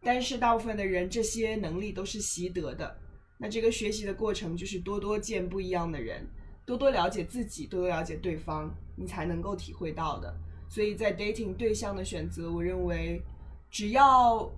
[0.01, 2.95] 但是大部分的人这些能力都是习得的。
[3.37, 6.25] 那这个学习的过程就是多多见不一样的人，
[6.65, 10.33] 多多了解自己，多多了解对方，你才能够体会到的。
[10.69, 13.21] 所以在 dating 对象的选择，我认为
[13.69, 14.49] 只要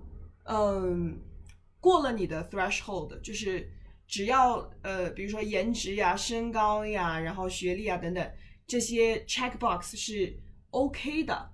[0.44, 1.18] 嗯
[1.84, 3.70] 过了你的 threshold，就是。
[4.06, 8.32] 只要呃，比如说颜值呀、身高呀，然后学历啊等等
[8.66, 10.38] 这些 check box 是
[10.72, 11.50] OK 的，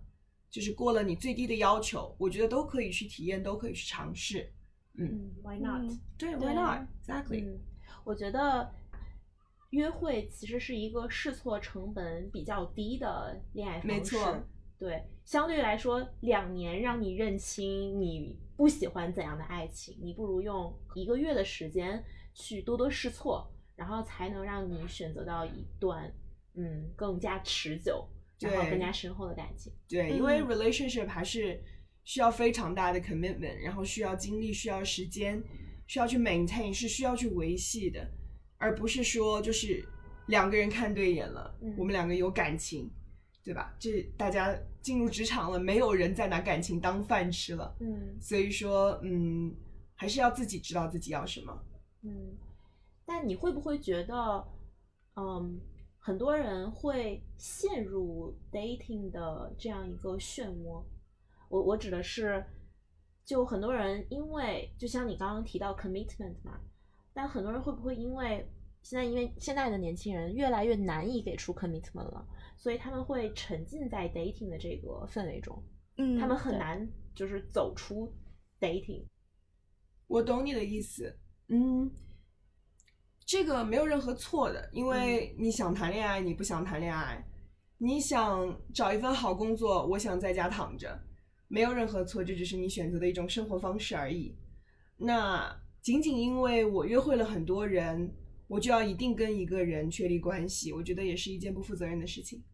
[0.50, 4.52] 就是过了你最低的要求，我觉得都可以去体验，都可以去尝试。
[4.98, 5.92] 嗯，Why not？
[6.18, 7.56] 对，Why not？Exactly。
[8.02, 8.68] 我觉得
[9.70, 13.86] 约会其实是一个试错成本比较低的恋爱方式。
[13.86, 14.42] 没错。
[14.76, 22.04] 对，相对来说，两年让你认清你不喜欢怎样的爱情，你不如用一个月的时间。
[22.32, 26.10] 去多多试错，然后才能让你选择到一段
[26.54, 29.72] 嗯更加持久，然后更加深厚的感情。
[29.88, 31.60] 对，因为 relationship 还是
[32.04, 35.42] 需要非常大的 commitment，然后需要精力、需要时间、
[35.88, 38.08] 需要去 maintain，是需要去维系的，
[38.58, 39.84] 而不是说就是
[40.28, 42.88] 两个人看对眼了，我们两个有感情，
[43.42, 43.74] 对吧？
[43.78, 47.74] 这大家进入职场了，没有人再拿感情当饭吃了。
[47.80, 49.54] 嗯，所以说嗯，
[49.94, 51.64] 还是要自己知道自己要什么。
[52.02, 52.36] 嗯，
[53.06, 54.14] 但你会不会觉得，
[55.16, 55.60] 嗯，
[55.98, 60.82] 很多人会陷入 dating 的这样一个漩涡？
[61.48, 62.44] 我我指的是，
[63.24, 66.60] 就很多人因为，就像你刚刚提到 commitment 嘛，
[67.12, 68.46] 但很多人会不会因为
[68.82, 72.26] 现在因为现在的年轻人越来越难以给出 commitment 了，
[72.62, 75.64] 所以他们会沉浸在 dating 的这个氛围中，
[75.96, 78.14] 嗯，他们很难就是走出
[78.60, 79.02] dating。
[80.06, 81.18] 我懂你的意思。
[81.48, 81.90] 嗯，
[83.24, 87.24] 这个没有任何错的，因为你想谈恋爱，你不想谈恋爱，
[87.78, 91.02] 你想找一份好工作，我想在家躺着，
[91.48, 94.36] 没有任何错，这只是你选择的一种生活方式而已。
[94.98, 98.14] 那仅仅因为我约会了很多人，
[98.48, 102.44] 我就要一定跟一个人确立关系，我觉得也是一件不负责任的事情。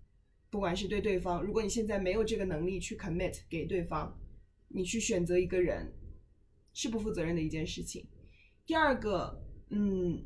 [0.56, 4.18] 不管是对对方，如果你现在没有这个能力去 commit 给对方，
[4.68, 5.92] 你去选择一个人，
[6.72, 8.08] 是不负责任的一件事情。
[8.64, 9.38] 第二个，
[9.68, 10.24] 嗯，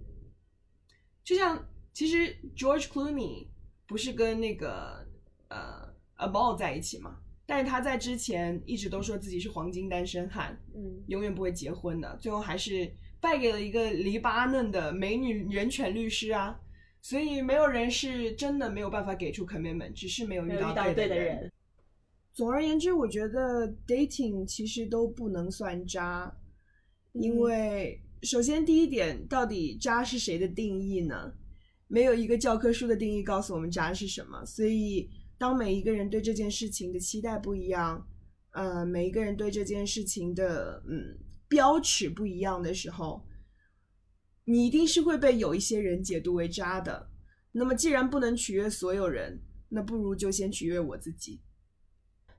[1.25, 3.49] 就像其实 George Clooney
[3.89, 5.05] 不是跟那个
[5.49, 7.19] 呃 a b o l 在一起嘛？
[7.45, 12.17] 但是他在之前一直都说自己是黄金单身汉，嗯，永远不会结婚的。
[12.19, 12.89] 最后还是
[13.21, 16.61] 败给了一个黎巴嫩的美女人权律师啊。
[17.03, 21.51] 所以没有人是真的没有办法给出 commitment，只是没有遇到对的人。
[22.33, 26.37] 总而言之，我觉得 dating 其实都不能算渣，
[27.13, 28.03] 因为。
[28.23, 31.33] 首先，第一点，到底渣是谁的定义呢？
[31.87, 34.45] 没有一个教科书的定义告诉我们渣是什么。
[34.45, 35.09] 所以，
[35.39, 38.07] 当每一个人对这件事情的期待不一样，
[38.51, 41.17] 呃，每一个人对这件事情的嗯
[41.49, 43.25] 标尺不一样的时候，
[44.51, 47.09] 你一定是会被有一些人解读为渣的。
[47.53, 51.41] 那么，既然不能取悦所有人，那不如就先取悦我自己。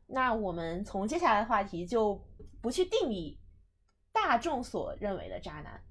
[0.07, 2.21] 那我们从接下来的话题就
[2.61, 3.39] 不去定义。
[4.11, 5.81] 大众所认为的渣男，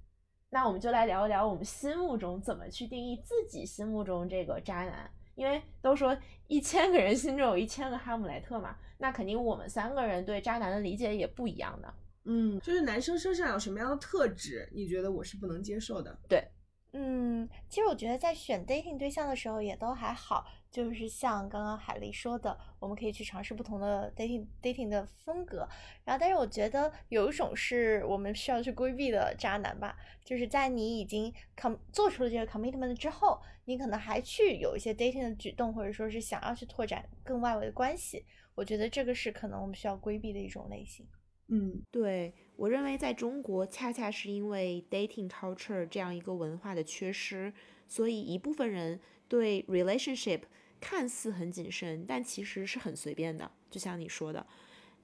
[0.50, 5.10] 那我们就来聊一聊我们心目中怎么去定义自己心目中这个渣男。
[5.36, 6.14] 因为都说
[6.48, 11.94] 一千个人心中有一千个哈姆雷特嘛，那肯定我们三个人对渣男的理解也不一样的。
[12.24, 16.18] 嗯，就是男生身上有什么样的特质，你觉得我是不能接受的？
[16.28, 16.46] 对，
[16.92, 20.46] 嗯，其实我觉得在选 dating 对象的时候也都还好。
[20.70, 25.68] 就是像刚刚海丽说的，我们可以去尝试不同的 dating dating 的风格。
[26.04, 38.24] 然后，但是我觉得有一种是我们需要去规避的渣男吧，就是在你已经 com 做出了这个 commitment 之后，你可能还去有一些 dating 的举动，或者说是想要去拓展更外围的关系。
[38.54, 41.04] 我觉得这个是可能我们需要规避的一种类型。
[41.50, 47.52] 嗯，对我认为在中国，恰恰是因为 dating culture 这样一个文化的缺失，
[47.86, 48.98] 所以一部分人
[49.28, 50.40] 对 relationship。
[50.82, 53.50] 看似很谨慎，但其实是很随便的。
[53.70, 54.46] 就像你说的，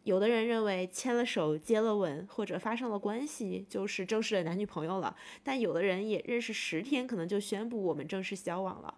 [0.05, 8.94] 有的人认为牵了手、接了吻或者发生了关系就是正式的男女朋友了，但有的人也认识十天，可能就宣布我们正式交往了。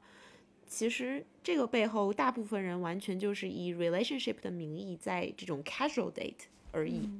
[0.68, 7.11] 其实这个背后，大部分人完全就是以 relationship 的名义在这种 casual date 而已。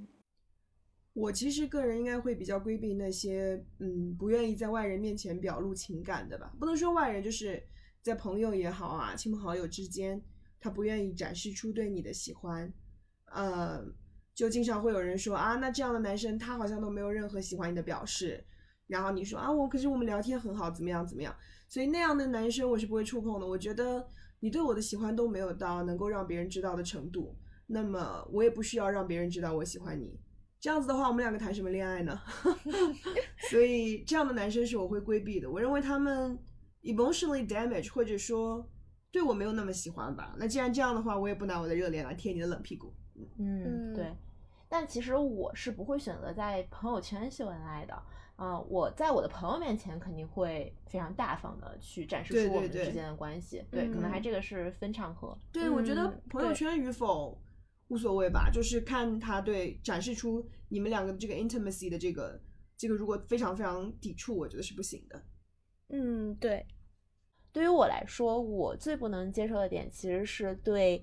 [1.19, 6.55] 我其实个人应该会比较规避那些，嗯，不愿意在外人面前表露情感的吧。
[6.61, 7.61] 不能说外人，就是
[8.01, 10.23] 在朋友也好啊，亲朋好友之间，
[10.61, 12.73] 他不愿意展示出对你的喜欢，
[13.33, 13.85] 呃，
[14.33, 18.45] 就经常会有人说啊，那这样的男生他好像都没有任何喜欢你的表示，
[18.87, 21.35] 然后你说啊，我可是我们聊天很好，怎么样怎么样，
[21.69, 23.45] 所以那样的男生我是不会触碰的。
[23.45, 24.09] 我觉得
[24.39, 30.17] 你对我的喜欢都没有到能够让别人知道的程度，那么我也不需要让别人知道我喜欢你。
[30.61, 32.21] 这样子的话，我们两个谈什么恋爱呢？
[33.49, 35.49] 所以这样的男生是我会规避的。
[35.49, 36.37] 我认为他们
[36.83, 38.69] emotionally damage，或者说
[39.13, 40.35] 对我没有那么喜欢吧。
[40.37, 42.93] 那既然这样的话，我也不拿我的热脸来贴你的冷屁股。
[43.39, 44.13] 嗯，对。
[44.69, 48.03] 但其实我是不会选择在朋友圈秀恩爱的。
[48.37, 53.65] 嗯，我在我的朋友面前肯定会非常大方的去展示出我们之间的关系。
[53.71, 55.39] 对，可能还这个是分场合。
[55.53, 57.41] 对，我觉得朋友圈与否。
[57.89, 62.41] 无所谓吧，就是看他对展示出你们两个这个 intimacy 的这个
[62.77, 65.23] 这个，如果非常非常抵触，我觉得是不行的。
[65.89, 66.67] 嗯，对。
[67.51, 71.03] 对于我来说，我最不能接受的点其实是对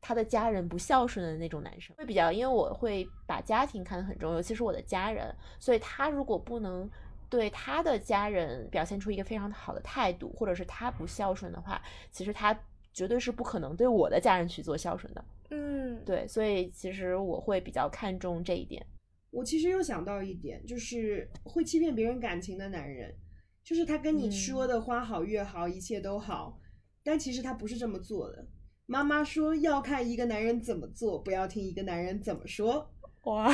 [0.00, 6.90] 他的家人不孝顺的那种男生，会比较，因为我会把家庭看得很重，尤其是我的家人，所以他如果不能
[7.30, 12.58] 对他的家人表现出一个非常好的态度，或者是他不孝顺的话，其实他
[12.92, 15.24] 绝对是不可能对我的家人去做孝顺的。
[15.50, 18.84] 嗯，对，所以其实我会比较看重这一点。
[19.30, 23.14] 我其实又想到一点，就是会欺骗别人感情的男人，
[23.62, 26.58] 就是他跟你说的花好月好，一切都好，
[27.04, 28.46] 但其实他不是这么做的。
[28.86, 32.90] 妈妈说要看一个男人怎么做，不要听一个男人怎么说。
[33.24, 33.52] 哇，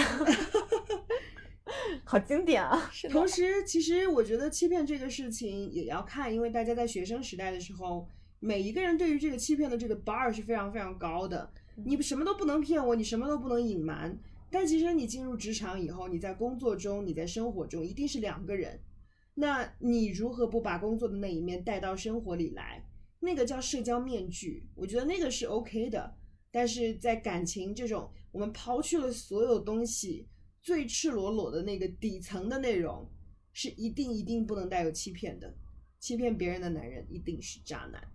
[2.04, 2.88] 好经典啊！
[2.92, 8.06] 是同时，其实我觉得欺骗这个事情也要看，因为大家在学生时代的时候，
[8.38, 11.50] 每一个人对于这个欺骗的这个 bar 是非常非常高的。
[11.76, 14.18] 你什么都不能骗我，你什么都不能隐瞒。
[14.50, 18.78] 但其实你进入职场以后，你在工作中，你在生活中一定是两个人。
[19.34, 22.86] 那你如何不把工作的那一面带到生活里来？
[23.20, 26.14] 那个叫社交面具，我觉得那个是 OK 的。
[26.50, 30.28] 但是在感情这种，我们抛去了所有东西，
[30.60, 33.10] 最赤裸裸的那个底层的内容，
[33.54, 35.54] 是一定一定不能带有欺骗的。
[35.98, 38.06] 欺骗别人的男人一定是渣男。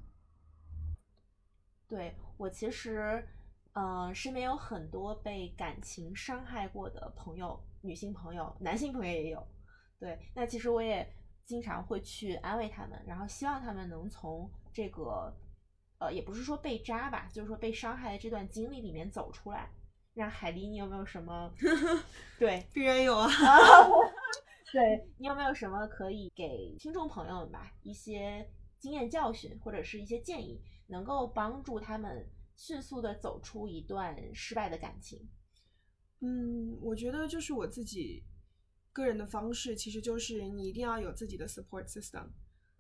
[1.88, 3.28] 对我其实。
[3.80, 9.48] 嗯，身边有很多被感情伤害过的朋友，女性朋友、男性朋友也有。
[10.00, 11.08] 对，那其实我也
[11.46, 15.32] 经常会去安慰他们，然后希望他们能从这个，
[16.00, 19.70] 呃，也不是说被扎吧，就是说被伤害的这段经历里面走出来。
[20.16, 21.54] 那海狸，你有没有什么？
[22.40, 23.30] 对，必然有啊。
[24.74, 28.50] 对你有没有什么可以给听众朋友们吧一些
[28.80, 32.28] 经验教训，或者是一些建议，能够帮助他们？
[32.58, 35.30] 迅速的走出一段失败的感情，
[36.22, 38.24] 嗯，我觉得就是我自己
[38.92, 42.30] 个人的方式，其实就是你一定要有自己的 support system。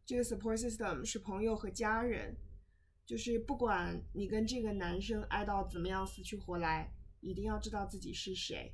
[0.03, 2.35] 这个 support system 是朋友和家人，
[3.05, 8.73] 就是不管你跟这个男生爱到怎么样死去活来，一定要知道自己是谁。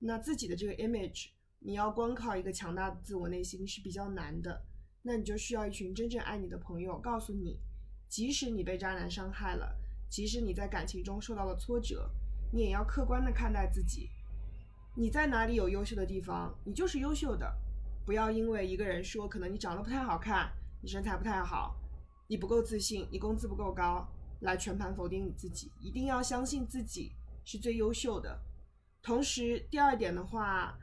[0.00, 1.30] 那自己的这个 image，
[1.60, 4.66] 你要光靠一个强大的自我内心是比较难的。
[5.00, 7.58] 那你就需要一群真正爱你的朋友，告诉你，
[8.06, 9.78] 即使你被渣男伤害了。
[10.12, 12.06] 即使你在感情中受到了挫折，
[12.52, 14.10] 你也要客观的看待自己。
[14.94, 17.50] 你在哪里有优秀的地方，你就是优秀的。
[18.04, 20.52] 不要因为一个人说可能你长得不太好看，
[20.82, 21.74] 你身材不太好，
[22.28, 24.06] 你不够自信，你工资不够高，
[24.40, 25.72] 来全盘否定你自己。
[25.80, 28.38] 一定要相信自己是最优秀的。
[29.00, 30.78] 同时，第二点的话，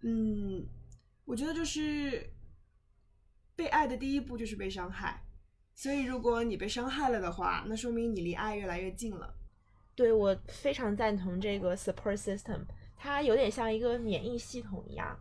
[0.00, 0.66] 嗯，
[1.26, 2.32] 我觉得就是
[3.54, 5.22] 被爱的第一步就是被伤害。
[5.80, 9.34] 所以，如果你被伤害了的话，那说明你离爱越来越近了。
[9.94, 12.66] 对我非常赞同这个 support system，
[12.98, 15.18] 它有点像一个免疫系统一样。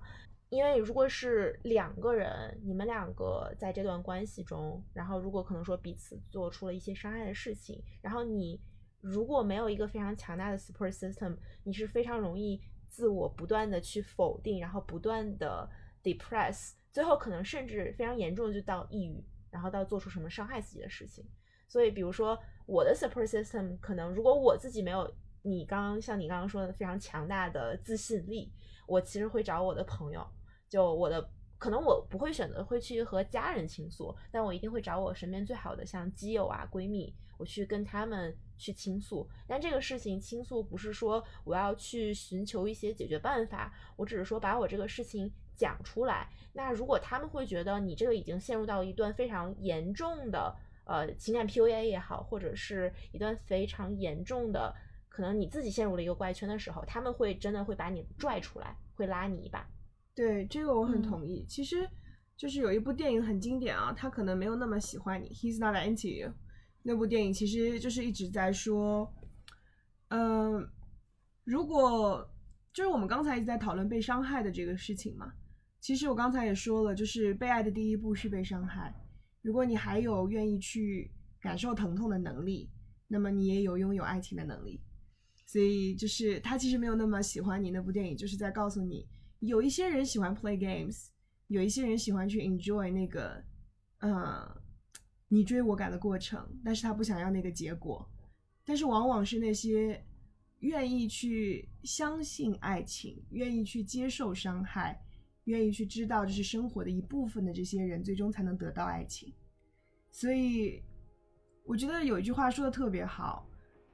[0.49, 8.59] 因为如果是两个人，你们两个在这段关系中，然后如果可能说彼此做出了一些伤害的事情，然后你
[8.99, 15.69] 如果没有一个非常强大的 support system，你是非常容易自我不断的去否定，然后不断的
[16.03, 19.23] depress，最后可能甚至非常严重的就到抑郁。
[19.51, 21.25] 然后到做出什么伤害自己的事情，
[21.67, 28.51] 所以比如说我的 support system 可能如果我自己没有你刚刚像你刚刚说的非常强大的自信力，
[28.85, 30.25] 我其实会找我的朋友，
[30.67, 39.27] 就我的可能我不会选择会去和家人倾诉，但我一定会找我身边最好的像基友啊闺蜜，我去跟他们去倾诉。
[39.47, 45.31] 但这个事情倾诉不是说我要去寻求一些解决办法，我只是说把我这个事情。
[45.59, 50.55] 讲出来，那如果他们会觉得你这个已经陷入到一段非常严重的
[50.85, 54.73] 呃情感 PUA 也好，或者是一段非常严重的，
[55.09, 59.69] 可能你自己陷入了一个怪圈的时候，他们会真的会把你拽出来，会拉你一把。
[60.15, 61.45] 对这个我很嗯同意。
[61.45, 61.85] 其实
[62.37, 66.33] 就是有一部电影很经典啊，他可能没有那么喜欢你，He's not into you。
[66.83, 69.13] 那部电影其实就是一直在说，
[70.07, 70.65] 嗯、
[71.43, 72.25] 如果
[72.71, 75.33] 就是我们刚才一直在讨论被伤害的这个事情嘛，
[75.79, 78.93] 其实我刚才也说了，就是被爱的第一步是被伤害。
[79.41, 82.69] 如果你还有愿意去感受疼痛的能力，
[83.07, 84.81] 那么你也有拥有爱情的能力。
[85.45, 89.07] 所以就是他其实没有那么喜欢你那部电影，就是在告诉你，
[89.39, 91.07] 有一些人喜欢 play games，
[91.47, 93.43] 有一些人喜欢去 enjoy 那个，
[93.99, 94.61] 呃，
[95.27, 98.07] 你追我赶的过程，但是他不想要那个结果。
[98.63, 100.05] 但是往往是那些
[100.59, 105.01] 愿意去相信爱情、愿意去接受伤害、
[105.49, 109.33] 愿意去知道这是生活的一部分的这些人，最终才能得到爱情。
[110.11, 110.81] 所以，
[111.65, 113.45] 我觉得有一句话说的特别好。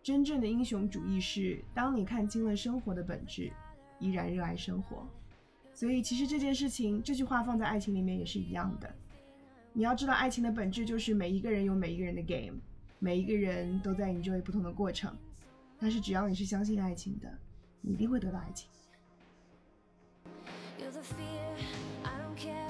[0.04, 3.52] 真正的英雄主义是，当你看清了生活的本质，
[4.00, 5.08] 依然热爱生活。
[5.74, 8.94] 所以，其实这件事情，这句话放在爱情里面也是一样的。
[9.74, 12.60] 你要知道，爱情的本质就是每一个人有每一个人的 game，
[13.00, 15.16] 每一个人都在 enjoy 不同的过程。
[15.80, 17.28] 但是，只要你是相信爱情的，
[17.82, 18.70] 你一定会得到爱情。
[20.78, 21.56] You're the fear,
[22.04, 22.68] I don't care,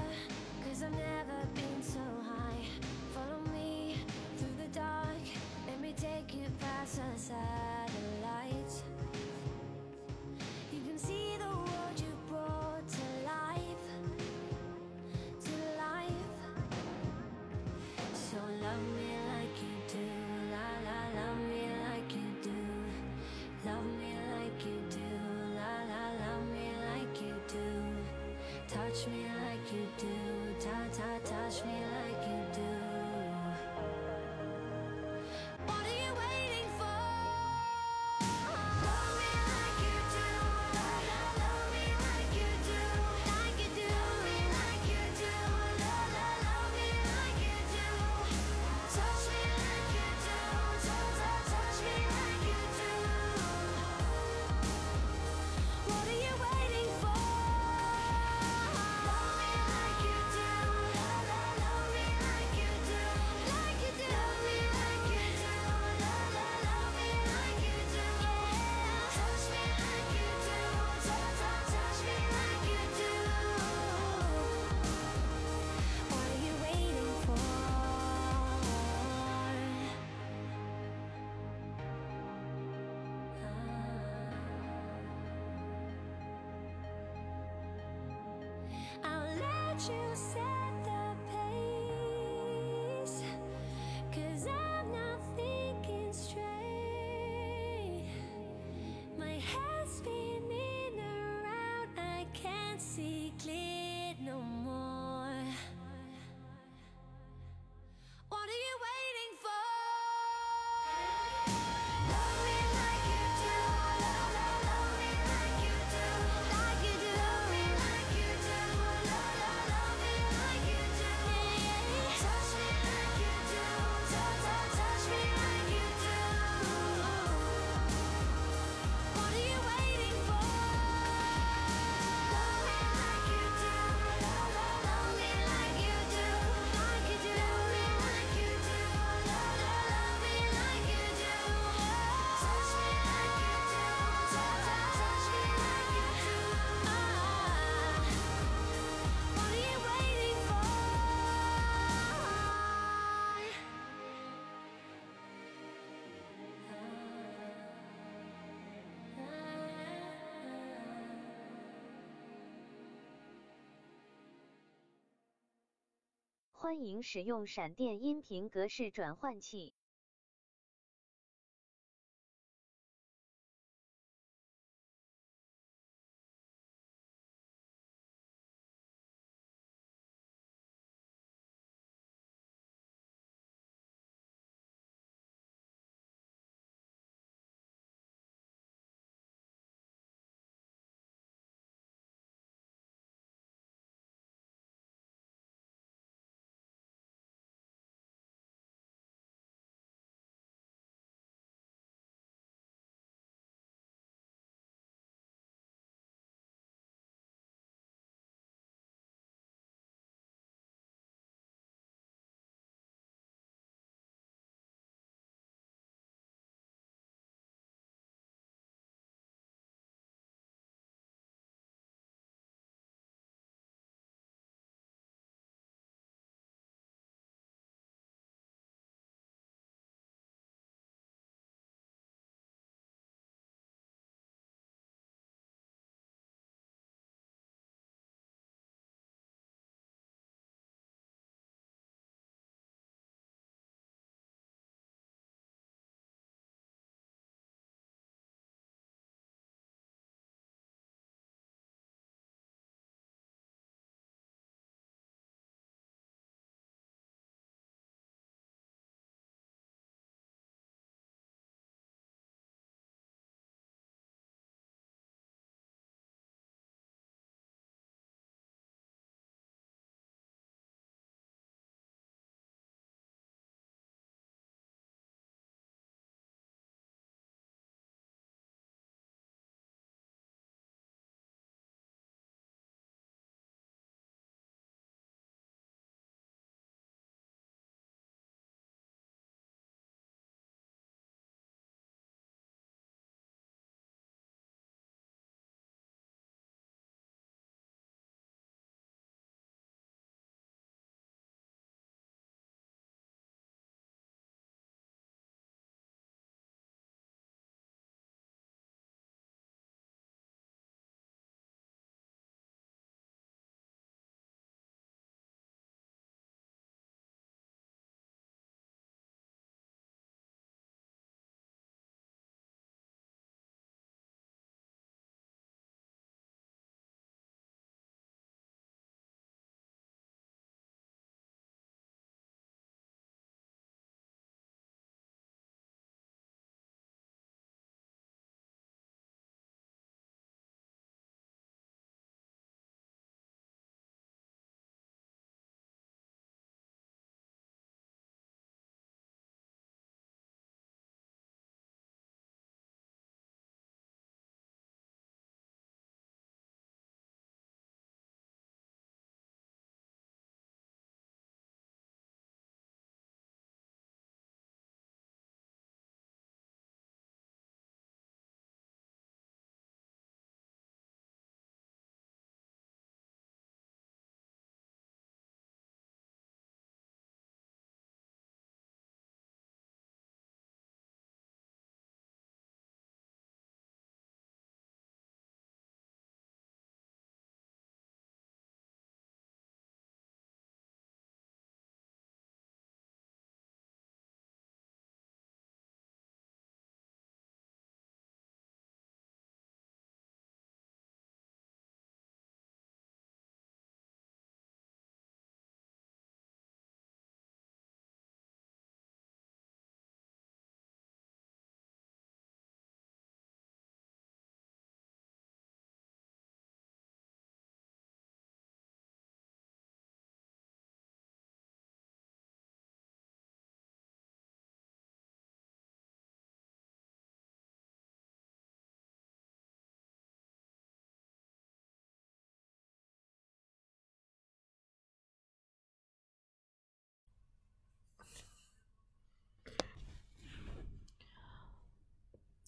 [166.66, 169.76] 欢迎使用闪电音频格式转换器。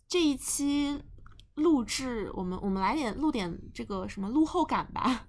[0.08, 1.04] 这一期
[1.56, 5.28] 录制，我们我们来点录点这个什么录后感吧。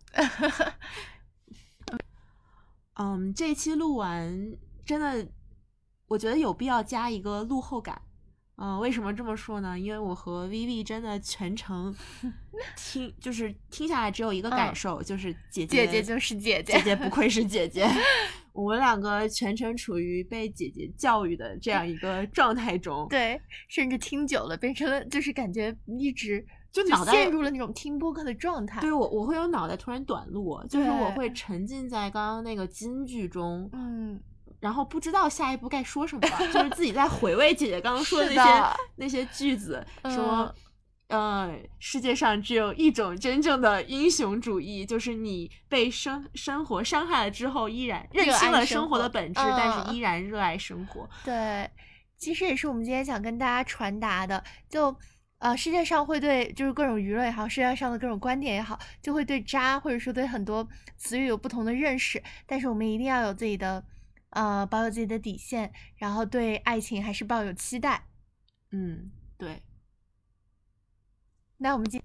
[2.95, 5.29] 嗯，这一期录完，真的，
[6.07, 8.03] 我觉得有必要加一个录后感。
[8.61, 9.79] 嗯、为什么这么说呢？
[9.79, 11.95] 因为我和 Vivi 真的全程
[12.76, 17.89] 听，就是听下来只有一个感嗯受，就是姐姐姐姐就是姐姐姐姐不愧是姐姐。
[18.59, 28.80] 我们两个全程处于被姐姐教育的这样一个状态中，对，甚至听久了变成了就是感觉一直就脑袋陷入了那种听播客的状态。
[28.80, 34.20] 对我我会有脑袋突然短路，就是我会沉浸在刚刚那个金句中，嗯，
[34.59, 40.52] 然后不知道下一步该说什么，就是自己在回味姐姐刚刚说的那些的那些句子，嗯说。
[41.09, 51.09] 呃，世界上只有一种真正的英雄主义，就是你被生生活伤害了之后，依然认清了生活活的本质，但是嗯依然热爱生活。
[51.24, 51.70] 对，
[52.16, 54.94] 其实也是我们今天想跟大家传达的，就。
[55.40, 63.84] 呃，世界上会对就是各种舆论也好，世界上的各种观点也好，就会对渣或者说对很多词语有不同的认识，但是我们一定要有自己的，
[64.30, 68.02] 呃，保有自己的底线，然后对爱情还是抱有期待。
[68.72, 69.62] 嗯，对，
[71.59, 72.00] 那我们今，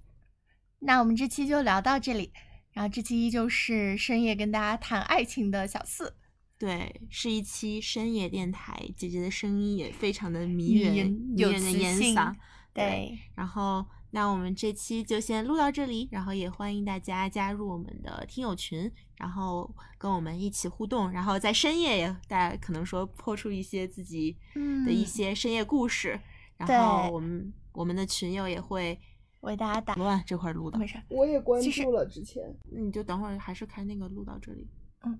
[0.79, 2.31] 那我们这期就聊到这里，
[2.71, 6.15] 然后这期依旧是深夜跟大家谈爱情的小四，
[6.57, 12.33] 对，是一期深夜电台，姐姐的声音也非常的迷迷人，迷人的烟嗓。
[12.73, 25.05] 对，然后，那我们这期就先录到这里，然后也欢迎大家加入我们的听友群，然后跟我们一起互动，然后在深夜也大家可能说抛出一些自己的一嗯。
[25.05, 26.19] 些深夜故事，
[26.57, 28.99] 然后我们我们的群友也会
[29.43, 32.43] 为大家打，乱这块儿录的没，事儿，我也关注了之前。
[32.71, 34.67] 你就等会儿还是开那个录到这里。
[35.05, 35.17] 嗯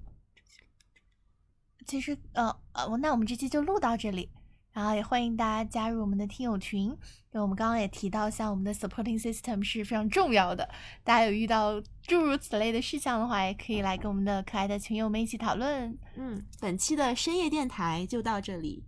[1.86, 4.30] 其实呃呃，那我们这期就录到这里，
[4.71, 6.97] 然后也欢迎大家加入我们的听友群，因
[7.34, 10.69] 为我们刚刚也提到，像我们的 supporting system 是非常重要的，
[11.03, 15.99] 大家有遇到诸如此类的事项的话，也可以来跟我们的可爱的群友们一起讨论。
[16.15, 18.86] 嗯，本期的深夜电台就到这里，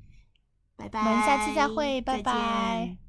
[0.77, 3.04] 拜拜，我们下期再会拜再拜见